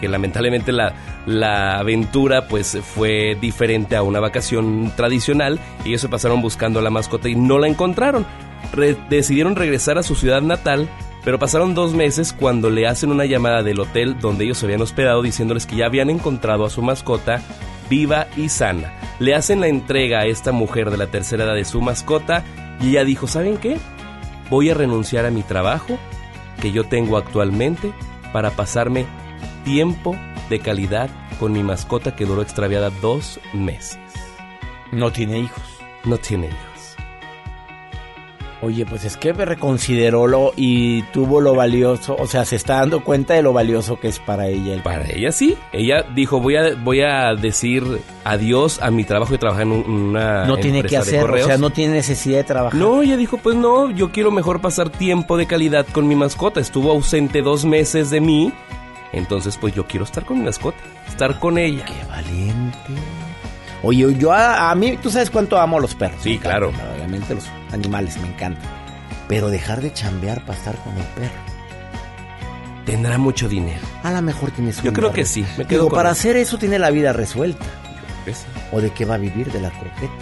[0.00, 0.94] que lamentablemente la,
[1.26, 5.60] la aventura pues fue diferente a una vacación tradicional.
[5.84, 8.26] Ellos se pasaron buscando a la mascota y no la encontraron.
[9.08, 10.88] decidieron regresar a su ciudad natal,
[11.24, 14.82] pero pasaron dos meses cuando le hacen una llamada del hotel donde ellos se habían
[14.82, 17.42] hospedado diciéndoles que ya habían encontrado a su mascota
[17.88, 18.92] viva y sana.
[19.18, 22.44] Le hacen la entrega a esta mujer de la tercera edad de su mascota
[22.80, 23.78] y ella dijo, ¿saben qué?
[24.50, 25.98] Voy a renunciar a mi trabajo
[26.60, 27.92] que yo tengo actualmente
[28.32, 29.06] para pasarme
[29.66, 30.16] tiempo
[30.48, 33.98] de calidad con mi mascota que duró extraviada dos meses.
[34.92, 35.64] No tiene hijos.
[36.04, 36.96] No tiene hijos.
[38.62, 43.04] Oye, pues es que reconsideró lo y tuvo lo valioso, o sea, se está dando
[43.04, 44.80] cuenta de lo valioso que es para ella.
[44.82, 45.58] Para ella sí.
[45.72, 47.82] Ella dijo, voy a, voy a decir
[48.24, 51.70] adiós a mi trabajo y trabajar en una No tiene que hacer, o sea, no
[51.70, 52.78] tiene necesidad de trabajar.
[52.78, 56.60] No, ella dijo, pues no, yo quiero mejor pasar tiempo de calidad con mi mascota.
[56.60, 58.52] Estuvo ausente dos meses de mí
[59.12, 61.84] entonces, pues yo quiero estar con mi mascota, estar con ella.
[61.84, 62.78] ¡Qué valiente!
[63.82, 66.20] Oye, yo a, mí, tú sabes cuánto amo a los perros.
[66.22, 66.72] Sí, claro.
[66.94, 68.64] Obviamente los animales me encantan.
[69.28, 71.34] Pero dejar de chambear para estar con el perro.
[72.84, 73.80] Tendrá mucho dinero.
[74.02, 75.44] A lo mejor tienes Yo creo que sí.
[75.58, 77.64] Me quedo Digo, para hacer eso tiene la vida resuelta.
[78.72, 79.52] ¿O de qué va a vivir?
[79.52, 80.12] De la croqueta.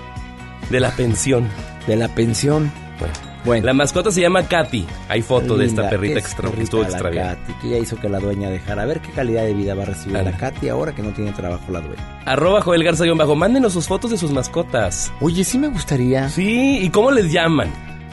[0.70, 1.48] de la pensión.
[1.86, 2.70] De la pensión.
[2.98, 3.29] Bueno.
[3.44, 3.66] Bueno.
[3.66, 4.86] La mascota se llama Katy.
[5.08, 7.36] Hay foto de esta perrita extra, que estuvo extraviada.
[7.36, 8.82] Katy, que ya hizo que la dueña dejara.
[8.82, 11.32] A ver qué calidad de vida va a recibir la Katy ahora que no tiene
[11.32, 12.22] trabajo la dueña.
[12.26, 13.34] Arroba Joel Garza bajo.
[13.34, 15.12] Mándenos sus fotos de sus mascotas.
[15.20, 16.28] Oye, sí me gustaría.
[16.28, 17.70] Sí, ¿y cómo les llaman?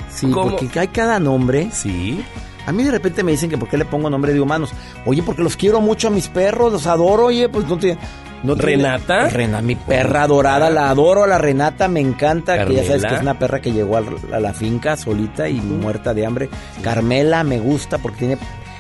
[0.10, 1.70] Sí, porque hay cada nombre.
[1.72, 2.24] Sí.
[2.66, 4.72] A mí de repente me dicen que por qué le pongo nombre de humanos.
[5.06, 7.78] Oye, porque los quiero mucho a mis perros, los adoro, oye, pues no
[8.42, 8.56] tiene...
[8.56, 9.30] ¿Renata?
[9.30, 13.16] Renata, mi perra dorada, la adoro a la Renata, me encanta, que ya sabes que
[13.16, 16.50] es una perra que llegó a la finca solita y muerta de hambre.
[16.82, 18.38] Carmela me gusta porque tiene...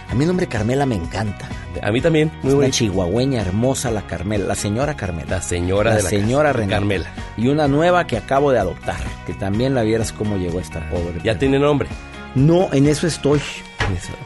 [0.09, 1.49] A mí el nombre Carmela me encanta.
[1.81, 5.29] A mí también, muy es una chihuahueña hermosa la Carmela, la señora Carmela.
[5.29, 6.77] La señora la de la señora Renata.
[6.77, 7.09] Carmela.
[7.35, 11.19] Y una nueva que acabo de adoptar, que también la vieras cómo llegó esta pobre.
[11.23, 11.89] ¿Ya tiene nombre?
[12.35, 13.41] No, en eso estoy.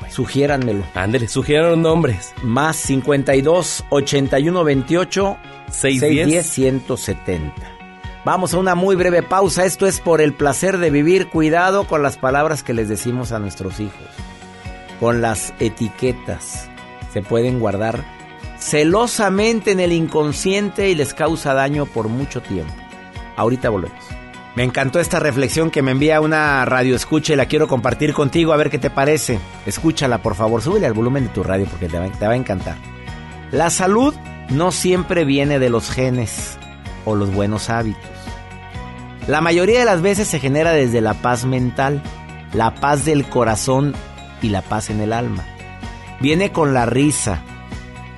[0.10, 0.84] Sugiéranmelo.
[0.93, 2.34] Ándele, sugieran nombres.
[2.43, 5.38] Más 52 81 28
[5.71, 7.54] 610 170.
[8.24, 9.65] Vamos a una muy breve pausa.
[9.65, 11.30] Esto es por el placer de vivir.
[11.30, 14.08] Cuidado con las palabras que les decimos a nuestros hijos.
[15.00, 16.69] Con las etiquetas.
[17.13, 18.04] Se pueden guardar
[18.60, 22.74] celosamente en el inconsciente y les causa daño por mucho tiempo.
[23.36, 24.20] Ahorita volvemos.
[24.55, 28.51] Me encantó esta reflexión que me envía una radio escucha y la quiero compartir contigo
[28.51, 29.39] a ver qué te parece.
[29.65, 32.35] Escúchala, por favor, súbele al volumen de tu radio porque te va, te va a
[32.35, 32.75] encantar.
[33.51, 34.13] La salud
[34.49, 36.57] no siempre viene de los genes
[37.05, 38.09] o los buenos hábitos.
[39.27, 42.01] La mayoría de las veces se genera desde la paz mental,
[42.53, 43.93] la paz del corazón
[44.41, 45.45] y la paz en el alma.
[46.19, 47.41] Viene con la risa,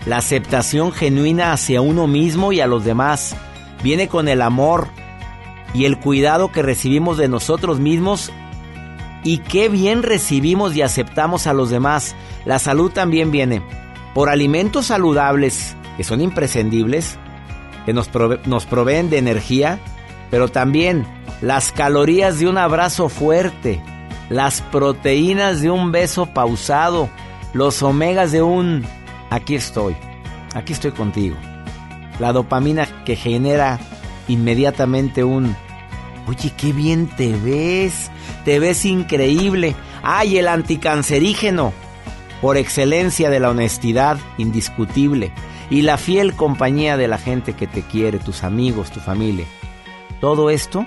[0.08, 3.36] la aceptación genuina hacia uno mismo y a los demás.
[3.84, 4.88] Viene con el amor
[5.74, 8.32] y el cuidado que recibimos de nosotros mismos
[9.24, 12.16] y qué bien recibimos y aceptamos a los demás.
[12.46, 13.62] La salud también viene
[14.14, 17.18] por alimentos saludables que son imprescindibles,
[17.86, 18.10] que nos,
[18.46, 19.80] nos proveen de energía,
[20.30, 21.06] pero también
[21.42, 23.82] las calorías de un abrazo fuerte,
[24.30, 27.10] las proteínas de un beso pausado,
[27.54, 28.84] los omegas de un
[29.30, 29.96] aquí estoy,
[30.56, 31.36] aquí estoy contigo.
[32.20, 33.80] La dopamina que genera
[34.28, 35.56] inmediatamente un
[36.28, 38.12] oye, qué bien te ves,
[38.46, 39.76] te ves increíble.
[40.02, 41.74] Ay, el anticancerígeno,
[42.42, 45.32] por excelencia de la honestidad indiscutible
[45.70, 49.46] y la fiel compañía de la gente que te quiere, tus amigos, tu familia.
[50.20, 50.86] Todo esto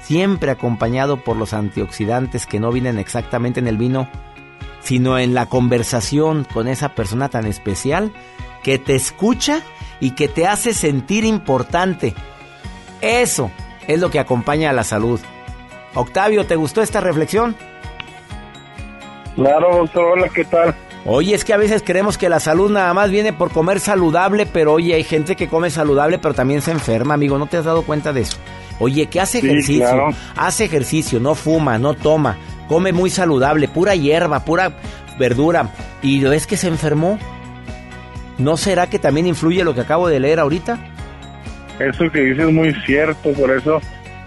[0.00, 4.08] siempre acompañado por los antioxidantes que no vienen exactamente en el vino,
[4.80, 8.12] sino en la conversación con esa persona tan especial
[8.62, 9.60] que te escucha
[10.00, 12.14] y que te hace sentir importante.
[13.00, 13.50] Eso
[13.86, 15.20] es lo que acompaña a la salud.
[15.94, 17.56] Octavio, ¿te gustó esta reflexión?
[19.34, 20.74] Claro, doctor, hola, ¿qué tal?
[21.06, 24.44] Oye, es que a veces creemos que la salud nada más viene por comer saludable,
[24.44, 27.64] pero oye, hay gente que come saludable pero también se enferma, amigo, ¿no te has
[27.64, 28.36] dado cuenta de eso?
[28.78, 32.36] Oye, que hace ejercicio, hace ejercicio, no fuma, no toma,
[32.68, 34.76] come muy saludable, pura hierba, pura
[35.18, 35.70] verdura,
[36.02, 37.18] y es que se enfermó.
[38.38, 40.89] ¿No será que también influye lo que acabo de leer ahorita?
[41.80, 43.80] Eso que dices es muy cierto, por eso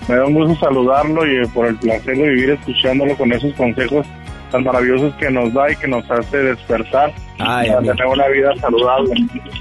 [0.08, 4.06] me da un gusto saludarlo y por el placer de vivir escuchándolo con esos consejos
[4.52, 8.56] tan maravillosos que nos da y que nos hace despertar Ay, para tener una vida
[8.60, 9.14] saludable.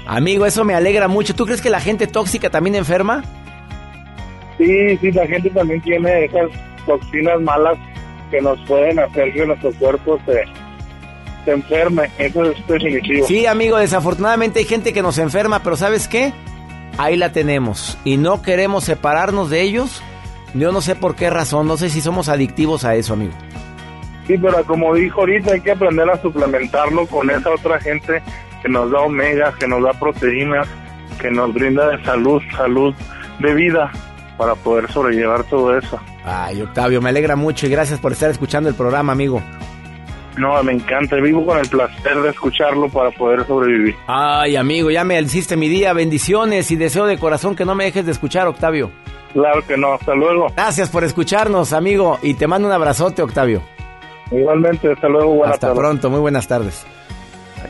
[0.05, 1.33] Amigo, eso me alegra mucho.
[1.33, 3.23] ¿Tú crees que la gente tóxica también enferma?
[4.57, 6.49] Sí, sí, la gente también tiene esas
[6.85, 7.77] toxinas malas
[8.29, 10.43] que nos pueden hacer que nuestro cuerpo se,
[11.45, 12.09] se enferme.
[12.19, 13.25] Eso es definitivo.
[13.27, 16.33] Sí, amigo, desafortunadamente hay gente que nos enferma, pero ¿sabes qué?
[16.97, 20.01] Ahí la tenemos y no queremos separarnos de ellos.
[20.53, 23.33] Yo no sé por qué razón, no sé si somos adictivos a eso, amigo.
[24.27, 28.21] Sí, pero como dijo ahorita, hay que aprender a suplementarlo con esa otra gente
[28.61, 30.67] que nos da omegas, que nos da proteínas,
[31.19, 32.93] que nos brinda de salud, salud
[33.39, 33.91] de vida
[34.37, 35.99] para poder sobrellevar todo eso.
[36.23, 39.41] Ay, Octavio, me alegra mucho y gracias por estar escuchando el programa, amigo.
[40.37, 43.95] No, me encanta, vivo con el placer de escucharlo para poder sobrevivir.
[44.07, 47.85] Ay, amigo, ya me hiciste mi día, bendiciones y deseo de corazón que no me
[47.85, 48.91] dejes de escuchar, Octavio.
[49.33, 50.47] Claro que no, hasta luego.
[50.55, 53.61] Gracias por escucharnos, amigo, y te mando un abrazote, Octavio.
[54.31, 56.85] Igualmente, hasta luego, buenas Hasta pronto, muy buenas tardes.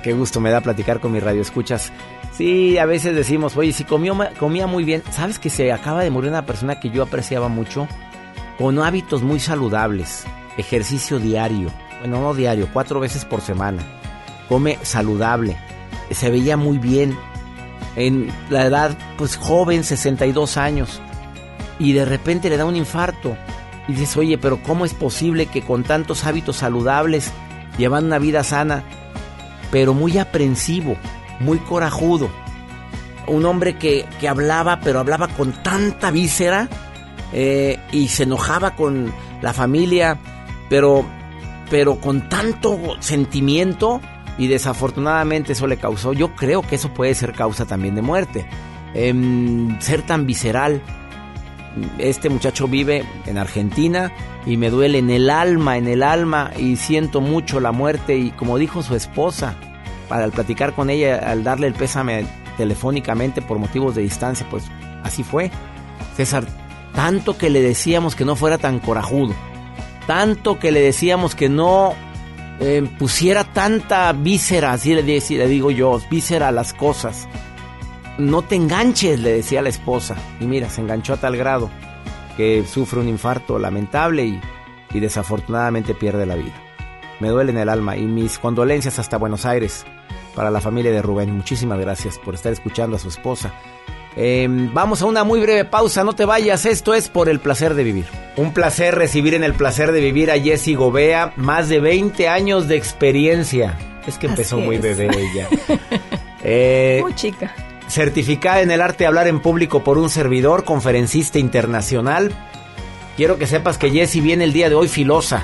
[0.02, 1.92] Qué gusto me da platicar con mi radio escuchas.
[2.32, 6.10] Sí, a veces decimos, oye, si comió, comía muy bien, ¿sabes que se acaba de
[6.10, 7.88] morir una persona que yo apreciaba mucho?
[8.58, 10.26] Con hábitos muy saludables,
[10.58, 11.70] ejercicio diario,
[12.04, 13.82] bueno, no diario, cuatro veces por semana.
[14.50, 15.56] Come saludable,
[16.12, 17.18] se veía muy bien,
[17.96, 21.00] en la edad, pues joven, 62 años,
[21.80, 23.38] y de repente le da un infarto
[23.88, 27.32] y dices, oye, pero ¿cómo es posible que con tantos hábitos saludables,
[27.78, 28.84] llevan una vida sana,
[29.72, 30.98] pero muy aprensivo,
[31.40, 32.30] muy corajudo?
[33.28, 36.68] Un hombre que, que hablaba, pero hablaba con tanta víscera
[37.32, 40.20] eh, y se enojaba con la familia,
[40.68, 41.06] pero,
[41.74, 44.00] pero con tanto sentimiento
[44.38, 48.46] y desafortunadamente eso le causó, yo creo que eso puede ser causa también de muerte.
[48.94, 50.84] Em, ser tan visceral,
[51.98, 54.12] este muchacho vive en Argentina
[54.46, 58.30] y me duele en el alma, en el alma y siento mucho la muerte y
[58.30, 59.56] como dijo su esposa,
[60.08, 64.66] para platicar con ella, al darle el pésame telefónicamente por motivos de distancia, pues
[65.04, 65.50] así fue.
[66.16, 66.46] César,
[66.94, 69.34] tanto que le decíamos que no fuera tan corajudo,
[70.08, 71.94] tanto que le decíamos que no
[72.60, 77.28] eh, pusiera tanta víscera, así le, le digo yo, víscera a las cosas
[78.18, 80.16] no te enganches, le decía la esposa.
[80.40, 81.70] Y mira, se enganchó a tal grado
[82.38, 84.42] que sufre un infarto lamentable y,
[85.00, 86.54] desafortunadamente pierde la vida.
[87.20, 89.86] Me duele en el alma y mis condolencias hasta Buenos Aires
[90.36, 91.36] para la familia de Rubén.
[91.36, 93.54] Muchísimas gracias por estar escuchando a su esposa.
[94.16, 97.74] Em, vamos a una muy breve pausa, no te vayas, esto es por el placer
[97.74, 98.06] de vivir.
[98.36, 102.68] Un placer recibir en el placer de vivir a Jessie Gobea, más de 20 años
[102.68, 103.78] de experiencia.
[104.08, 105.48] Es que empezó muy bebé ella.
[106.46, 107.56] Eh, muy chica
[107.94, 112.32] certificada en el arte de hablar en público por un servidor, conferencista internacional,
[113.16, 115.44] quiero que sepas que Jessie viene el día de hoy filosa.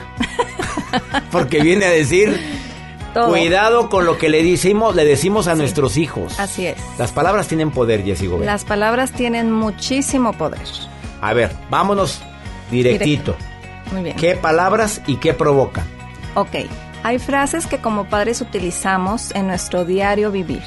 [1.32, 2.40] Porque viene a decir,
[3.14, 6.40] cuidado con lo que le decimos, le decimos a nuestros hijos.
[6.40, 6.78] Así es.
[6.98, 8.46] Las palabras tienen poder, Jessie Gómez.
[8.46, 10.60] Las palabras tienen muchísimo poder.
[11.22, 12.22] A ver, vámonos
[12.72, 13.36] directito.
[13.92, 14.16] Muy bien.
[14.16, 15.86] ¿Qué palabras y qué provocan?
[16.36, 16.68] Ok,
[17.04, 20.64] hay frases que como padres utilizamos en nuestro diario vivir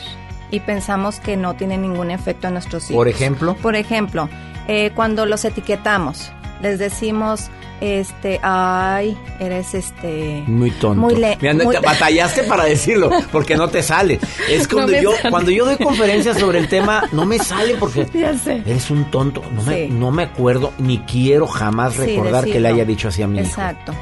[0.51, 2.97] y pensamos que no tienen ningún efecto en nuestros hijos.
[2.97, 3.55] Por ejemplo.
[3.55, 4.29] Por ejemplo,
[4.69, 10.45] eh, cuando los etiquetamos, les decimos, este, ay, eres este...
[10.47, 11.01] Muy tonto.
[11.01, 11.37] Muy le
[11.85, 14.21] Batallaste para decirlo, porque no te sale.
[14.49, 18.07] Es cuando yo cuando yo doy conferencias sobre el tema, no me sale porque
[18.65, 19.43] eres un tonto.
[19.53, 23.27] No, me, no me acuerdo, ni quiero jamás recordar que le haya dicho así a
[23.27, 23.93] mi Exacto.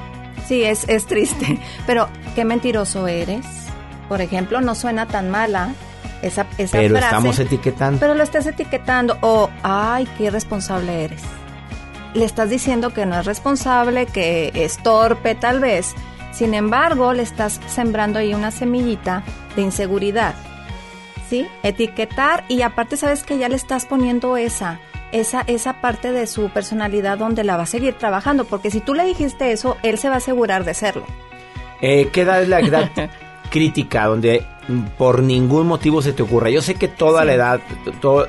[0.46, 1.59] Sí, es, es triste.
[1.87, 3.46] Pero, qué mentiroso eres.
[4.09, 5.73] Por ejemplo, no suena tan mala
[6.20, 8.01] esa, esa pero estamos etiquetando.
[8.01, 9.16] Pero lo estás etiquetando.
[9.20, 11.23] O, ay, qué irresponsable eres
[12.14, 15.94] le estás diciendo que no es responsable, que es torpe tal vez.
[16.33, 19.25] Sin embargo, le estás sembrando ahí una semillita
[19.57, 20.35] de inseguridad.
[21.29, 21.46] ¿Sí?
[21.62, 24.81] Etiquetar y aparte sabes que ya le estás poniendo esa,
[25.12, 28.94] esa, esa parte de su personalidad donde la va a seguir trabajando, porque si tú
[28.94, 31.05] le dijiste eso, él se va a asegurar de serlo.
[31.81, 32.90] Eh, ¿Qué edad es la edad
[33.51, 34.44] crítica donde
[34.99, 36.51] por ningún motivo se te ocurra?
[36.51, 37.61] Yo sé que toda la edad,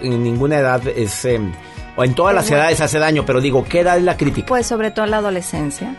[0.01, 1.25] ninguna edad es...
[1.25, 1.51] Em,
[2.03, 4.47] en todas las edades hace daño, pero digo, ¿qué edad es la crítica?
[4.47, 5.95] Pues sobre todo en la adolescencia.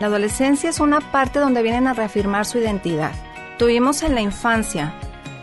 [0.00, 3.12] La adolescencia es una parte donde vienen a reafirmar su identidad.
[3.58, 4.94] Tuvimos en la infancia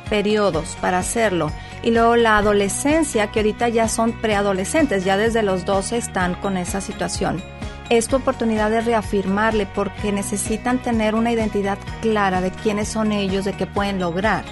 [0.10, 1.52] periodos para hacerlo
[1.84, 6.58] y luego la adolescencia, que ahorita ya son preadolescentes, ya desde los 12 están con
[6.58, 7.42] esa situación.
[7.90, 13.46] Es tu oportunidad de reafirmarle porque necesitan tener una identidad clara de quiénes son ellos,
[13.46, 14.44] de qué pueden lograr.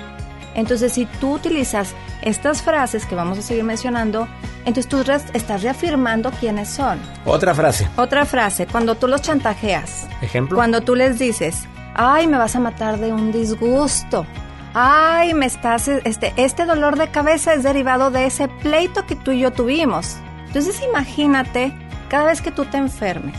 [0.56, 4.28] Entonces, si tú utilizas estas frases que vamos a seguir mencionando,
[4.66, 5.00] entonces tú
[5.34, 7.00] estás reafirmando quiénes son.
[7.26, 7.88] Otra frase.
[7.96, 10.08] Otra frase, cuando tú los chantajeas.
[10.22, 10.58] Ejemplo.
[10.58, 14.26] Cuando tú les dices, ay, me vas a matar de un disgusto.
[14.74, 19.32] Ay, me estás, este, este dolor de cabeza es derivado de ese pleito que tú
[19.32, 20.18] y yo tuvimos.
[20.48, 21.74] Entonces imagínate,
[22.08, 23.36] cada vez que tú te enfermes,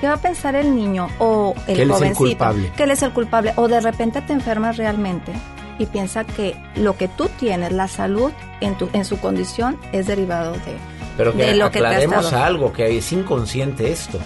[0.00, 2.72] ¿qué va a pensar el niño o el que él Es el culpable.
[2.76, 3.52] Que él es el culpable.
[3.56, 5.32] O de repente te enfermas realmente
[5.78, 10.06] y piensa que lo que tú tienes, la salud en, tu, en su condición, es
[10.06, 10.76] derivado de,
[11.16, 14.18] Pero que lo que te algo, que es inconsciente esto.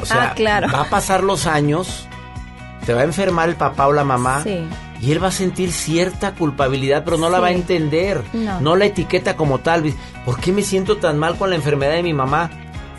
[0.00, 2.06] O sea, ah, va a pasar los años,
[2.86, 4.42] te va a enfermar el papá o la mamá.
[5.00, 8.22] Y él va a sentir cierta culpabilidad, pero no la va a entender.
[8.32, 8.76] No.
[8.76, 9.92] la etiqueta como tal.
[10.24, 12.50] ¿Por qué me siento tan mal con la enfermedad de mi mamá?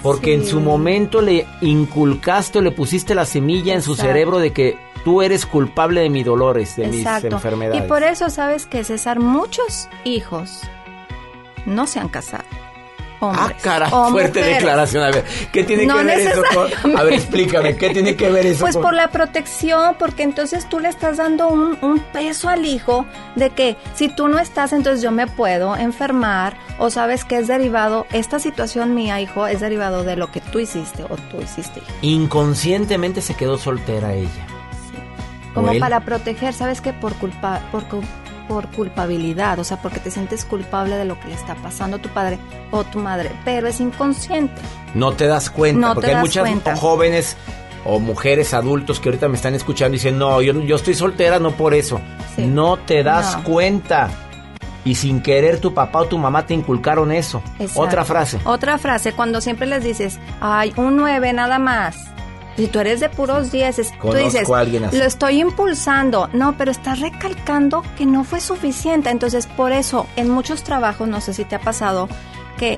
[0.01, 4.53] Porque en su momento le inculcaste o le pusiste la semilla en su cerebro de
[4.53, 7.83] que tú eres culpable de mis dolores, de mis enfermedades.
[7.83, 10.61] Y por eso sabes que César, muchos hijos
[11.65, 12.45] no se han casado.
[13.21, 15.03] Hombres, ah, cara, fuerte declaración.
[15.03, 16.97] A ver, ¿qué tiene que ver eso con.?
[16.97, 20.79] A ver, explícame, ¿qué tiene que ver eso Pues por la protección, porque entonces tú
[20.79, 25.01] le estás dando un, un, peso al hijo de que si tú no estás, entonces
[25.01, 30.03] yo me puedo enfermar, o sabes que es derivado, esta situación mía, hijo, es derivado
[30.03, 31.81] de lo que tú hiciste o tú hiciste.
[32.01, 34.58] Inconscientemente se quedó soltera ella
[35.61, 36.93] como para proteger, ¿sabes qué?
[36.93, 37.83] Por culpa, por,
[38.47, 42.01] por culpabilidad, o sea, porque te sientes culpable de lo que le está pasando a
[42.01, 42.39] tu padre
[42.71, 44.61] o tu madre, pero es inconsciente.
[44.93, 47.37] No te das cuenta, porque hay muchas jóvenes
[47.85, 51.39] o mujeres adultos que ahorita me están escuchando y dicen, no, yo, yo estoy soltera,
[51.39, 52.01] no por eso.
[52.37, 54.09] No te das cuenta.
[54.85, 57.43] Y sin querer tu papá o tu mamá te inculcaron eso.
[57.75, 58.39] Otra frase.
[58.45, 61.97] Otra frase, cuando siempre les dices, ay, un nueve nada más.
[62.59, 66.29] Si tú eres de puros dieces, tú dices, lo estoy impulsando.
[66.33, 69.09] No, pero estás recalcando que no fue suficiente.
[69.09, 72.09] Entonces, por eso, en muchos trabajos, no sé si te ha pasado,
[72.57, 72.77] que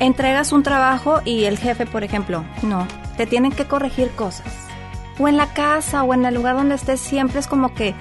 [0.00, 2.88] entregas un trabajo y el jefe, por ejemplo, no,
[3.18, 4.46] te tienen que corregir cosas.
[5.18, 7.94] O en la casa o en el lugar donde estés, siempre es como que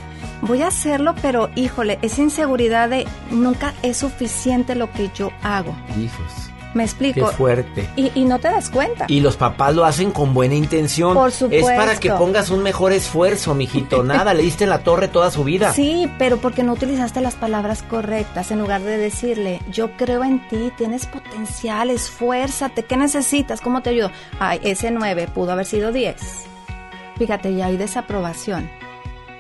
[0.44, 5.76] voy a hacerlo, pero híjole, esa inseguridad de nunca es suficiente lo que yo hago.
[6.00, 6.47] Hijos.
[6.74, 7.30] Me explico.
[7.30, 7.90] Qué fuerte.
[7.96, 9.06] Y, no te das cuenta.
[9.08, 11.14] Y los papás lo hacen con buena intención.
[11.14, 11.70] Por supuesto.
[11.70, 14.04] Es para que pongas un mejor esfuerzo, mijito.
[14.04, 15.74] Nada, le diste en la torre toda su vida.
[15.74, 18.52] Sí, pero porque no utilizaste las palabras correctas.
[18.52, 23.62] En lugar de decirle, yo creo en ti, tienes potencial, esfuérzate, ¿qué necesitas?
[23.62, 24.12] ¿Cómo te ayudo?
[24.40, 26.16] Ay, ese 9 pudo haber sido 10.
[27.18, 28.70] Fíjate, ya hay desaprobación.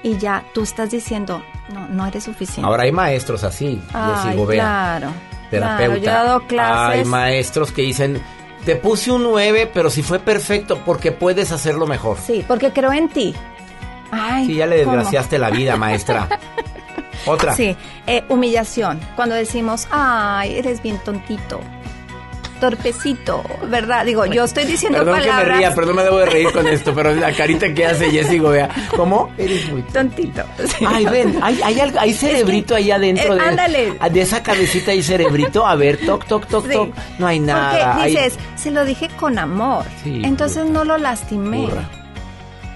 [0.03, 2.67] Y ya tú estás diciendo, no, no eres suficiente.
[2.67, 5.11] Ahora hay maestros así, Ay, Claro
[5.49, 5.97] terapeuta.
[5.97, 6.99] yo he dado clases.
[6.99, 8.21] Hay maestros que dicen,
[8.65, 12.17] te puse un 9, pero si fue perfecto porque puedes hacerlo mejor.
[12.25, 13.35] Sí, porque creo en ti.
[14.11, 16.27] Ay, sí, ya le desgraciaste la vida, maestra.
[17.25, 17.53] Otra.
[17.55, 17.75] Sí,
[18.05, 18.99] eh, humillación.
[19.15, 21.59] Cuando decimos, ay, eres bien tontito.
[22.59, 24.05] Torpecito, ¿verdad?
[24.05, 25.43] Digo, yo estoy diciendo perdón palabras.
[25.43, 28.09] que me ría, perdón me debo de reír con esto, pero la carita que hace
[28.11, 29.31] Jessy vea, ¿cómo?
[29.37, 30.43] Eres muy tontito.
[30.85, 33.93] Ay, ven, hay, hay, hay cerebrito ahí adentro eh, de, ándale.
[34.11, 35.65] de esa cabecita y cerebrito.
[35.65, 36.93] A ver, toc, toc, toc, toc.
[37.19, 37.93] No hay nada.
[37.93, 39.85] Porque dices, se lo dije con amor.
[40.03, 41.61] Sí, entonces no lo lastimé.
[41.61, 41.89] Burra.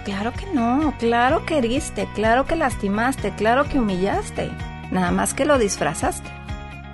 [0.05, 4.49] Claro que no, claro que heriste, claro que lastimaste, claro que humillaste.
[4.89, 6.41] Nada más que lo disfrazaste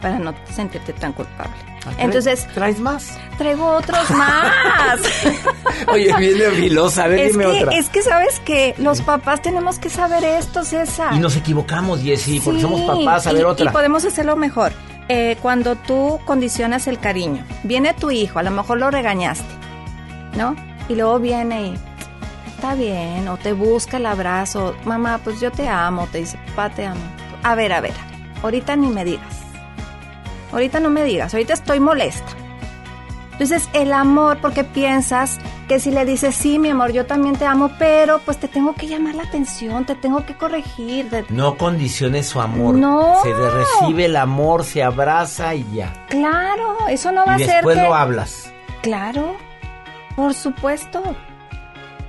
[0.02, 1.54] para no sentirte tan culpable.
[1.86, 3.18] Ah, trae- Entonces, ¿Traes más?
[3.38, 5.00] traigo otros más.
[5.92, 7.72] Oye, viene filosa, a ver, es, dime que, otra.
[7.78, 11.14] es que sabes que los papás tenemos que saber esto, César.
[11.14, 13.28] Y nos equivocamos, Jessy, porque Sí, somos papás.
[13.28, 13.66] A y- ver, otra.
[13.66, 14.72] Y podemos hacerlo mejor.
[15.10, 19.46] Eh, cuando tú condicionas el cariño, viene tu hijo, a lo mejor lo regañaste,
[20.36, 20.54] ¿no?
[20.90, 21.80] Y luego viene y
[22.54, 26.76] está bien, o te busca el abrazo, mamá, pues yo te amo, te dice, papá,
[26.76, 27.00] te amo.
[27.44, 27.94] A ver, a ver,
[28.44, 29.34] ahorita ni me digas.
[30.58, 32.26] Ahorita no me digas, ahorita estoy molesta.
[33.34, 35.38] Entonces, el amor, porque piensas
[35.68, 38.74] que si le dices, sí, mi amor, yo también te amo, pero pues te tengo
[38.74, 42.74] que llamar la atención, te tengo que corregir, te- No condiciones su amor.
[42.74, 43.18] No.
[43.22, 45.94] Se recibe el amor, se abraza y ya.
[46.10, 47.84] Claro, eso no va a ser después que...
[47.84, 48.52] lo hablas.
[48.82, 49.36] Claro,
[50.16, 51.04] por supuesto.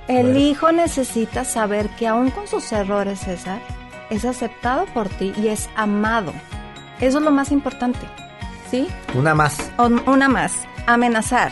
[0.07, 0.39] El Bueno.
[0.39, 3.59] hijo necesita saber que aún con sus errores, César,
[4.09, 6.33] es aceptado por ti y es amado.
[6.99, 7.99] Eso es lo más importante.
[8.69, 8.87] ¿Sí?
[9.15, 9.71] Una más.
[10.05, 10.53] Una más,
[10.85, 11.51] amenazar.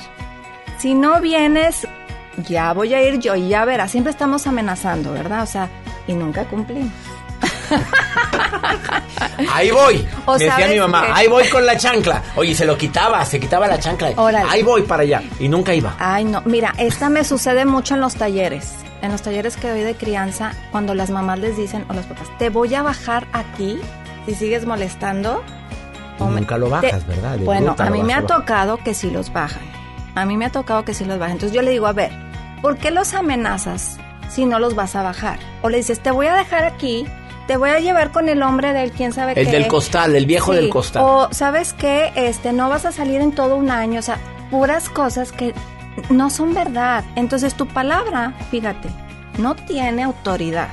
[0.78, 1.88] Si no vienes,
[2.48, 3.92] ya voy a ir yo y ya verás.
[3.92, 5.42] Siempre estamos amenazando, ¿verdad?
[5.44, 5.70] O sea,
[6.08, 6.92] y nunca cumplimos.
[9.54, 10.08] Ahí voy.
[10.26, 12.22] O Me decía mi mamá, que- ahí voy con la chancla.
[12.36, 14.12] Oye, se lo quitaba, se quitaba la chancla.
[14.16, 14.50] Órale.
[14.50, 15.22] Ahí voy para allá.
[15.40, 15.96] Y nunca iba.
[16.00, 16.42] Ay, no.
[16.46, 18.74] Mira, esta me sucede mucho en los talleres.
[19.02, 22.28] En los talleres que doy de crianza, cuando las mamás les dicen, o los papás,
[22.40, 23.80] te voy a bajar aquí
[24.26, 25.44] si sigues molestando.
[26.20, 27.38] Nunca lo bajas, ¿verdad?
[27.38, 29.64] De bueno, a mí me ha tocado que sí los bajan.
[30.16, 31.34] A mí me ha tocado que sí los bajan.
[31.34, 32.12] Entonces yo le digo, a ver,
[32.62, 33.98] ¿por qué los amenazas
[34.30, 35.40] si no los vas a bajar?
[35.62, 37.06] O le dices, te voy a dejar aquí,
[37.48, 39.52] te voy a llevar con el hombre del quién sabe El qué.
[39.52, 41.04] del costal, el viejo Sí, del costal.
[41.06, 42.12] O, ¿sabes qué?
[42.16, 44.00] Este, no vas a salir en todo un año.
[44.00, 44.18] O sea,
[44.50, 45.54] puras cosas que
[46.10, 47.04] no son verdad.
[47.16, 48.90] Entonces, tu palabra, fíjate,
[49.38, 50.70] no tiene autoridad.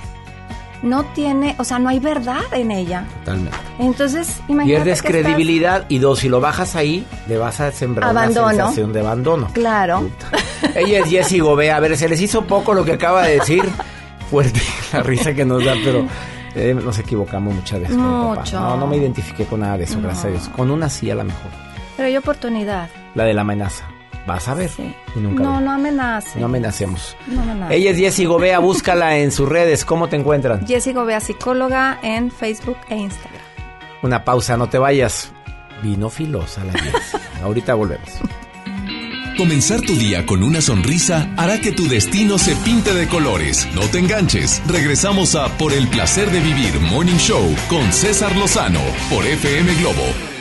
[0.84, 3.06] No tiene, o sea, no hay verdad en ella.
[3.20, 3.56] Totalmente.
[3.80, 4.84] Entonces, imagínate.
[4.84, 8.46] Pierdes que estás- credibilidad y dos, si lo bajas ahí, le vas a sembrar Abandono.
[8.48, 9.48] una sensación de abandono.
[9.54, 10.08] Claro.
[10.74, 11.76] Ella es Jessie Gobea.
[11.76, 13.64] A ver, se les hizo poco lo que acaba de decir.
[14.30, 14.60] Fuerte
[14.92, 16.06] la risa que nos da, pero
[16.54, 17.96] eh, nos equivocamos muchas veces.
[17.96, 18.08] papá.
[18.40, 18.60] Mucho.
[18.60, 20.48] No, no me identifiqué con nada de eso, gracias a Dios.
[20.50, 21.50] Con una sí a la mejor.
[21.96, 22.88] Pero hay oportunidad.
[23.14, 23.84] La de la amenaza.
[24.26, 24.70] Vas a ver.
[24.70, 24.94] Sí.
[25.14, 25.64] Y nunca no, ve.
[25.64, 26.40] no amenace.
[26.40, 27.16] No amenacemos.
[27.26, 27.74] No amenace.
[27.74, 28.58] Ella es Jessie Gobea.
[28.58, 29.84] Búscala en sus redes.
[29.84, 30.66] ¿Cómo te encuentran?
[30.66, 33.42] Jessie Gobea, psicóloga en Facebook e Instagram.
[34.02, 35.32] Una pausa, no te vayas.
[35.82, 36.94] Vino filosa la 10.
[37.42, 38.08] Ahorita volvemos.
[39.36, 43.66] Comenzar tu día con una sonrisa hará que tu destino se pinte de colores.
[43.74, 44.62] No te enganches.
[44.68, 50.33] Regresamos a Por el placer de vivir Morning Show con César Lozano por FM Globo.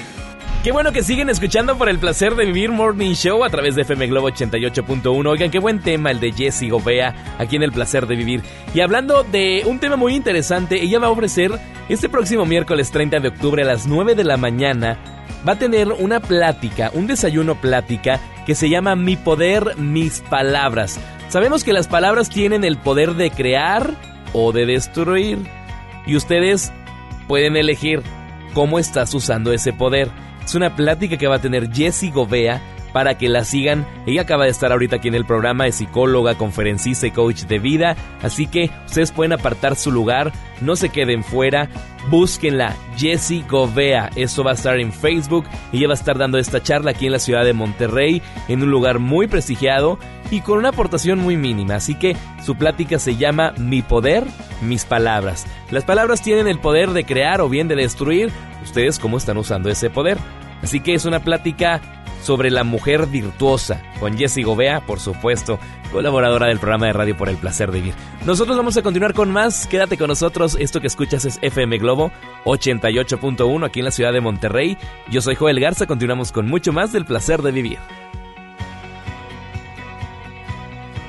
[0.64, 3.82] Qué bueno que siguen escuchando por el placer de vivir Morning Show a través de
[3.82, 5.28] FM Globo 88.1.
[5.28, 8.42] Oigan, qué buen tema el de Jessie Gobea aquí en el placer de vivir.
[8.74, 11.52] Y hablando de un tema muy interesante, ella va a ofrecer
[11.90, 14.98] este próximo miércoles 30 de octubre a las 9 de la mañana.
[15.46, 20.98] Va a tener una plática, un desayuno plática que se llama Mi poder, mis palabras.
[21.28, 23.92] Sabemos que las palabras tienen el poder de crear
[24.32, 25.40] o de destruir.
[26.06, 26.72] Y ustedes
[27.28, 28.02] pueden elegir
[28.54, 30.10] cómo estás usando ese poder.
[30.44, 32.62] Es una plática que va a tener Jessie Gobea
[32.94, 33.86] para que la sigan.
[34.06, 37.60] Ella acaba de estar ahorita aquí en el programa, es psicóloga, conferencista y coach de
[37.60, 37.98] vida.
[38.22, 40.32] Así que ustedes pueden apartar su lugar,
[40.62, 41.70] no se queden fuera.
[42.10, 44.12] Búsquenla, Jessie Gobea.
[44.16, 45.46] Esto va a estar en Facebook.
[45.74, 48.70] Ella va a estar dando esta charla aquí en la ciudad de Monterrey, en un
[48.70, 49.98] lugar muy prestigiado
[50.34, 51.76] y con una aportación muy mínima.
[51.76, 54.26] Así que su plática se llama Mi poder,
[54.62, 55.46] mis palabras.
[55.70, 58.32] Las palabras tienen el poder de crear o bien de destruir.
[58.64, 60.18] Ustedes cómo están usando ese poder.
[60.64, 61.82] Así que es una plática
[62.24, 65.60] sobre la mujer virtuosa con Jessie Gobea, por supuesto,
[65.92, 67.94] colaboradora del programa de radio por el placer de vivir.
[68.26, 69.68] Nosotros vamos a continuar con más.
[69.68, 70.58] Quédate con nosotros.
[70.60, 72.12] Esto que escuchas es FM Globo
[72.46, 74.80] 88.1 aquí en la ciudad de Monterrey.
[75.12, 75.86] Yo soy Joel Garza.
[75.86, 77.78] Continuamos con mucho más del placer de vivir.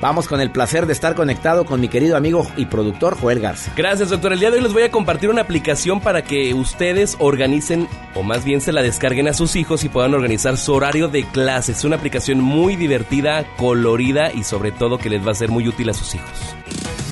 [0.05, 3.73] Vamos con el placer de estar conectado con mi querido amigo y productor Joel Garza.
[3.75, 4.33] Gracias, doctor.
[4.33, 8.21] El día de hoy les voy a compartir una aplicación para que ustedes organicen, o
[8.21, 11.79] más bien se la descarguen a sus hijos y puedan organizar su horario de clases.
[11.79, 15.67] Es una aplicación muy divertida, colorida y sobre todo que les va a ser muy
[15.67, 16.55] útil a sus hijos.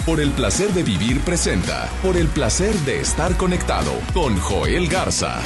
[0.05, 5.41] Por el placer de vivir presenta Por el placer de estar conectado con Joel Garza.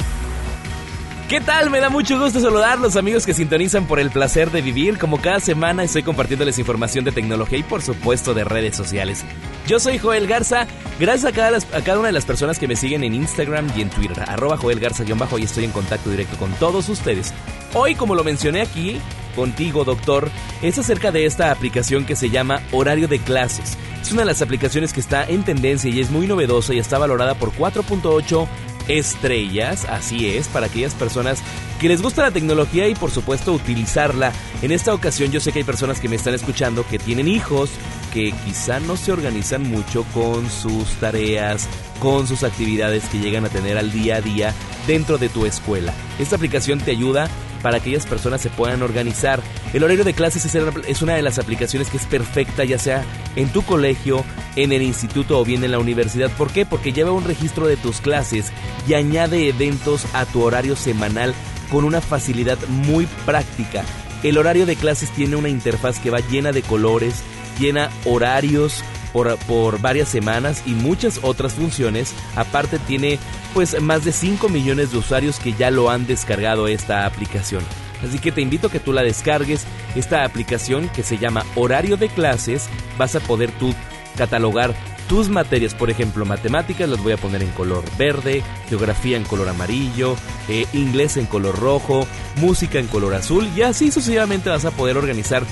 [1.28, 1.68] ¿Qué tal?
[1.68, 4.96] Me da mucho gusto saludarlos amigos que sintonizan por el placer de vivir.
[4.96, 9.26] Como cada semana estoy compartiéndoles información de tecnología y por supuesto de redes sociales.
[9.66, 10.66] Yo soy Joel Garza,
[10.98, 13.82] gracias a cada, a cada una de las personas que me siguen en Instagram y
[13.82, 17.34] en Twitter, arroba Joel Garza-bajo y estoy en contacto directo con todos ustedes.
[17.74, 18.98] Hoy, como lo mencioné aquí,
[19.36, 20.30] contigo doctor,
[20.62, 23.76] es acerca de esta aplicación que se llama Horario de Clases.
[24.00, 26.96] Es una de las aplicaciones que está en tendencia y es muy novedosa y está
[26.96, 28.48] valorada por 4.8
[28.88, 31.40] estrellas, así es, para aquellas personas
[31.78, 34.32] que les gusta la tecnología y por supuesto utilizarla.
[34.62, 37.70] En esta ocasión yo sé que hay personas que me están escuchando que tienen hijos,
[38.12, 41.68] que quizá no se organizan mucho con sus tareas,
[42.00, 44.54] con sus actividades que llegan a tener al día a día
[44.86, 45.92] dentro de tu escuela.
[46.18, 47.28] Esta aplicación te ayuda
[47.62, 49.40] para que aquellas personas se puedan organizar.
[49.72, 53.04] El horario de clases es una de las aplicaciones que es perfecta, ya sea
[53.36, 54.24] en tu colegio,
[54.56, 56.30] en el instituto o bien en la universidad.
[56.30, 56.66] ¿Por qué?
[56.66, 58.52] Porque lleva un registro de tus clases
[58.86, 61.34] y añade eventos a tu horario semanal
[61.70, 63.84] con una facilidad muy práctica.
[64.22, 67.22] El horario de clases tiene una interfaz que va llena de colores,
[67.58, 68.82] llena horarios,
[69.12, 72.14] por, por, varias semanas y muchas otras funciones.
[72.36, 73.18] Aparte tiene
[73.54, 77.62] pues más de 5 millones de usuarios que ya lo han descargado esta aplicación.
[78.06, 79.64] Así que te invito a que tú la descargues.
[79.94, 83.74] Esta aplicación que se llama Horario de Clases, vas a poder tú
[84.16, 84.74] catalogar
[85.08, 89.48] tus materias, por ejemplo, matemáticas las voy a poner en color verde, geografía en color
[89.48, 90.16] amarillo,
[90.48, 92.06] eh, inglés en color rojo,
[92.36, 95.44] música en color azul y así sucesivamente vas a poder organizar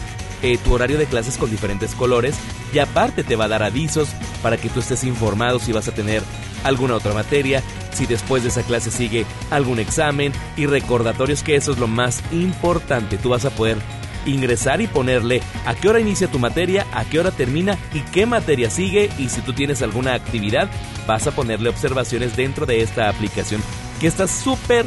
[0.42, 2.36] eh, tu horario de clases con diferentes colores
[2.72, 4.08] y aparte te va a dar avisos
[4.42, 6.22] para que tú estés informado si vas a tener
[6.64, 7.62] alguna otra materia,
[7.92, 12.22] si después de esa clase sigue algún examen y recordatorios que eso es lo más
[12.32, 13.18] importante.
[13.18, 13.78] Tú vas a poder
[14.26, 18.26] ingresar y ponerle a qué hora inicia tu materia, a qué hora termina y qué
[18.26, 20.68] materia sigue y si tú tienes alguna actividad
[21.06, 23.62] vas a ponerle observaciones dentro de esta aplicación
[24.00, 24.84] que está súper,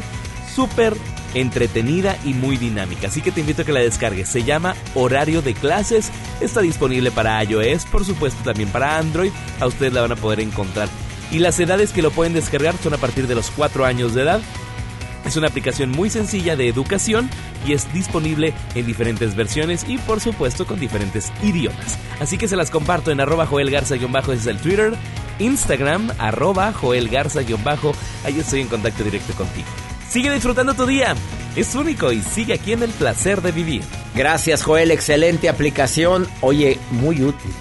[0.54, 0.94] súper
[1.34, 3.08] entretenida y muy dinámica.
[3.08, 4.28] Así que te invito a que la descargues.
[4.28, 6.10] Se llama Horario de Clases.
[6.40, 9.32] Está disponible para iOS, por supuesto también para Android.
[9.60, 10.88] A ustedes la van a poder encontrar
[11.30, 14.22] y las edades que lo pueden descargar son a partir de los 4 años de
[14.22, 14.40] edad.
[15.24, 17.28] Es una aplicación muy sencilla de educación
[17.66, 21.98] y es disponible en diferentes versiones y por supuesto con diferentes idiomas.
[22.20, 24.94] Así que se las comparto en arroba Joel Garza-bajo es el Twitter,
[25.38, 27.92] Instagram arroba Joel Garza-bajo,
[28.26, 29.68] estoy en contacto directo contigo.
[30.10, 31.14] Sigue disfrutando tu día,
[31.54, 33.82] es único y sigue aquí en el placer de vivir.
[34.16, 37.52] Gracias Joel, excelente aplicación, oye, muy útil.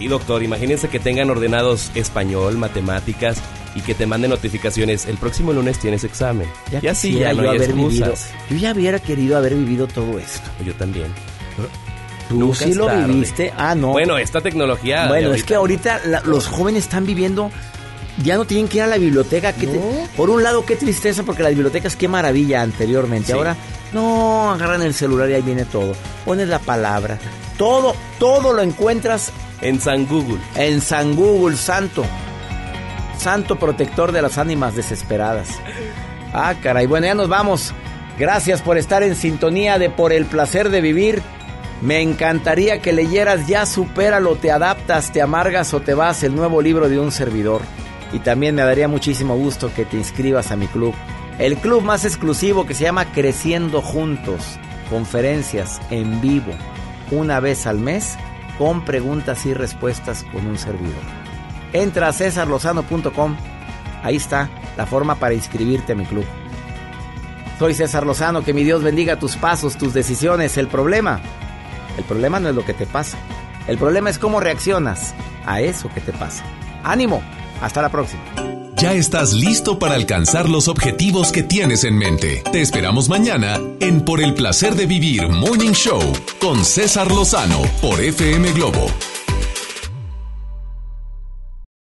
[0.00, 3.42] Y doctor, imagínense que tengan ordenados español, matemáticas
[3.74, 5.04] y que te manden notificaciones.
[5.04, 6.48] El próximo lunes tienes examen.
[6.72, 8.14] Ya, ya sí, ya no yo haber vivido.
[8.48, 10.48] Yo ya hubiera querido haber vivido todo esto.
[10.64, 11.08] Yo también.
[12.30, 13.52] ¿Tú sí lo viviste?
[13.54, 13.88] Ah, no.
[13.88, 15.08] Bueno, esta tecnología.
[15.08, 17.50] Bueno, es que ahorita los jóvenes están viviendo.
[18.22, 19.52] Ya no tienen que ir a la biblioteca.
[20.16, 23.32] por un lado, qué tristeza, porque las bibliotecas, qué maravilla anteriormente.
[23.32, 23.56] Ahora,
[23.92, 25.92] no, agarran el celular y ahí viene todo.
[26.24, 27.18] Pones la palabra.
[27.58, 30.38] Todo, todo lo encuentras en San Google.
[30.54, 32.04] En San Google, santo.
[33.18, 35.48] Santo protector de las ánimas desesperadas.
[36.32, 36.86] Ah, caray.
[36.86, 37.72] Bueno, ya nos vamos.
[38.18, 41.22] Gracias por estar en sintonía de Por el placer de vivir.
[41.82, 46.62] Me encantaría que leyeras Ya supéralo, te adaptas, te amargas o te vas, el nuevo
[46.62, 47.60] libro de un servidor.
[48.12, 50.94] Y también me daría muchísimo gusto que te inscribas a mi club.
[51.38, 54.58] El club más exclusivo que se llama Creciendo Juntos.
[54.90, 56.52] Conferencias en vivo,
[57.10, 58.16] una vez al mes
[58.58, 60.94] con preguntas y respuestas con un servidor.
[61.72, 63.36] Entra a cesarlozano.com,
[64.02, 66.24] ahí está la forma para inscribirte a mi club.
[67.58, 70.58] Soy César Lozano, que mi Dios bendiga tus pasos, tus decisiones.
[70.58, 71.20] El problema,
[71.96, 73.16] el problema no es lo que te pasa,
[73.66, 75.14] el problema es cómo reaccionas
[75.46, 76.44] a eso que te pasa.
[76.84, 77.22] Ánimo,
[77.60, 78.22] hasta la próxima.
[78.76, 82.42] Ya estás listo para alcanzar los objetivos que tienes en mente.
[82.52, 86.02] Te esperamos mañana en Por el placer de vivir Morning Show
[86.38, 88.88] con César Lozano por FM Globo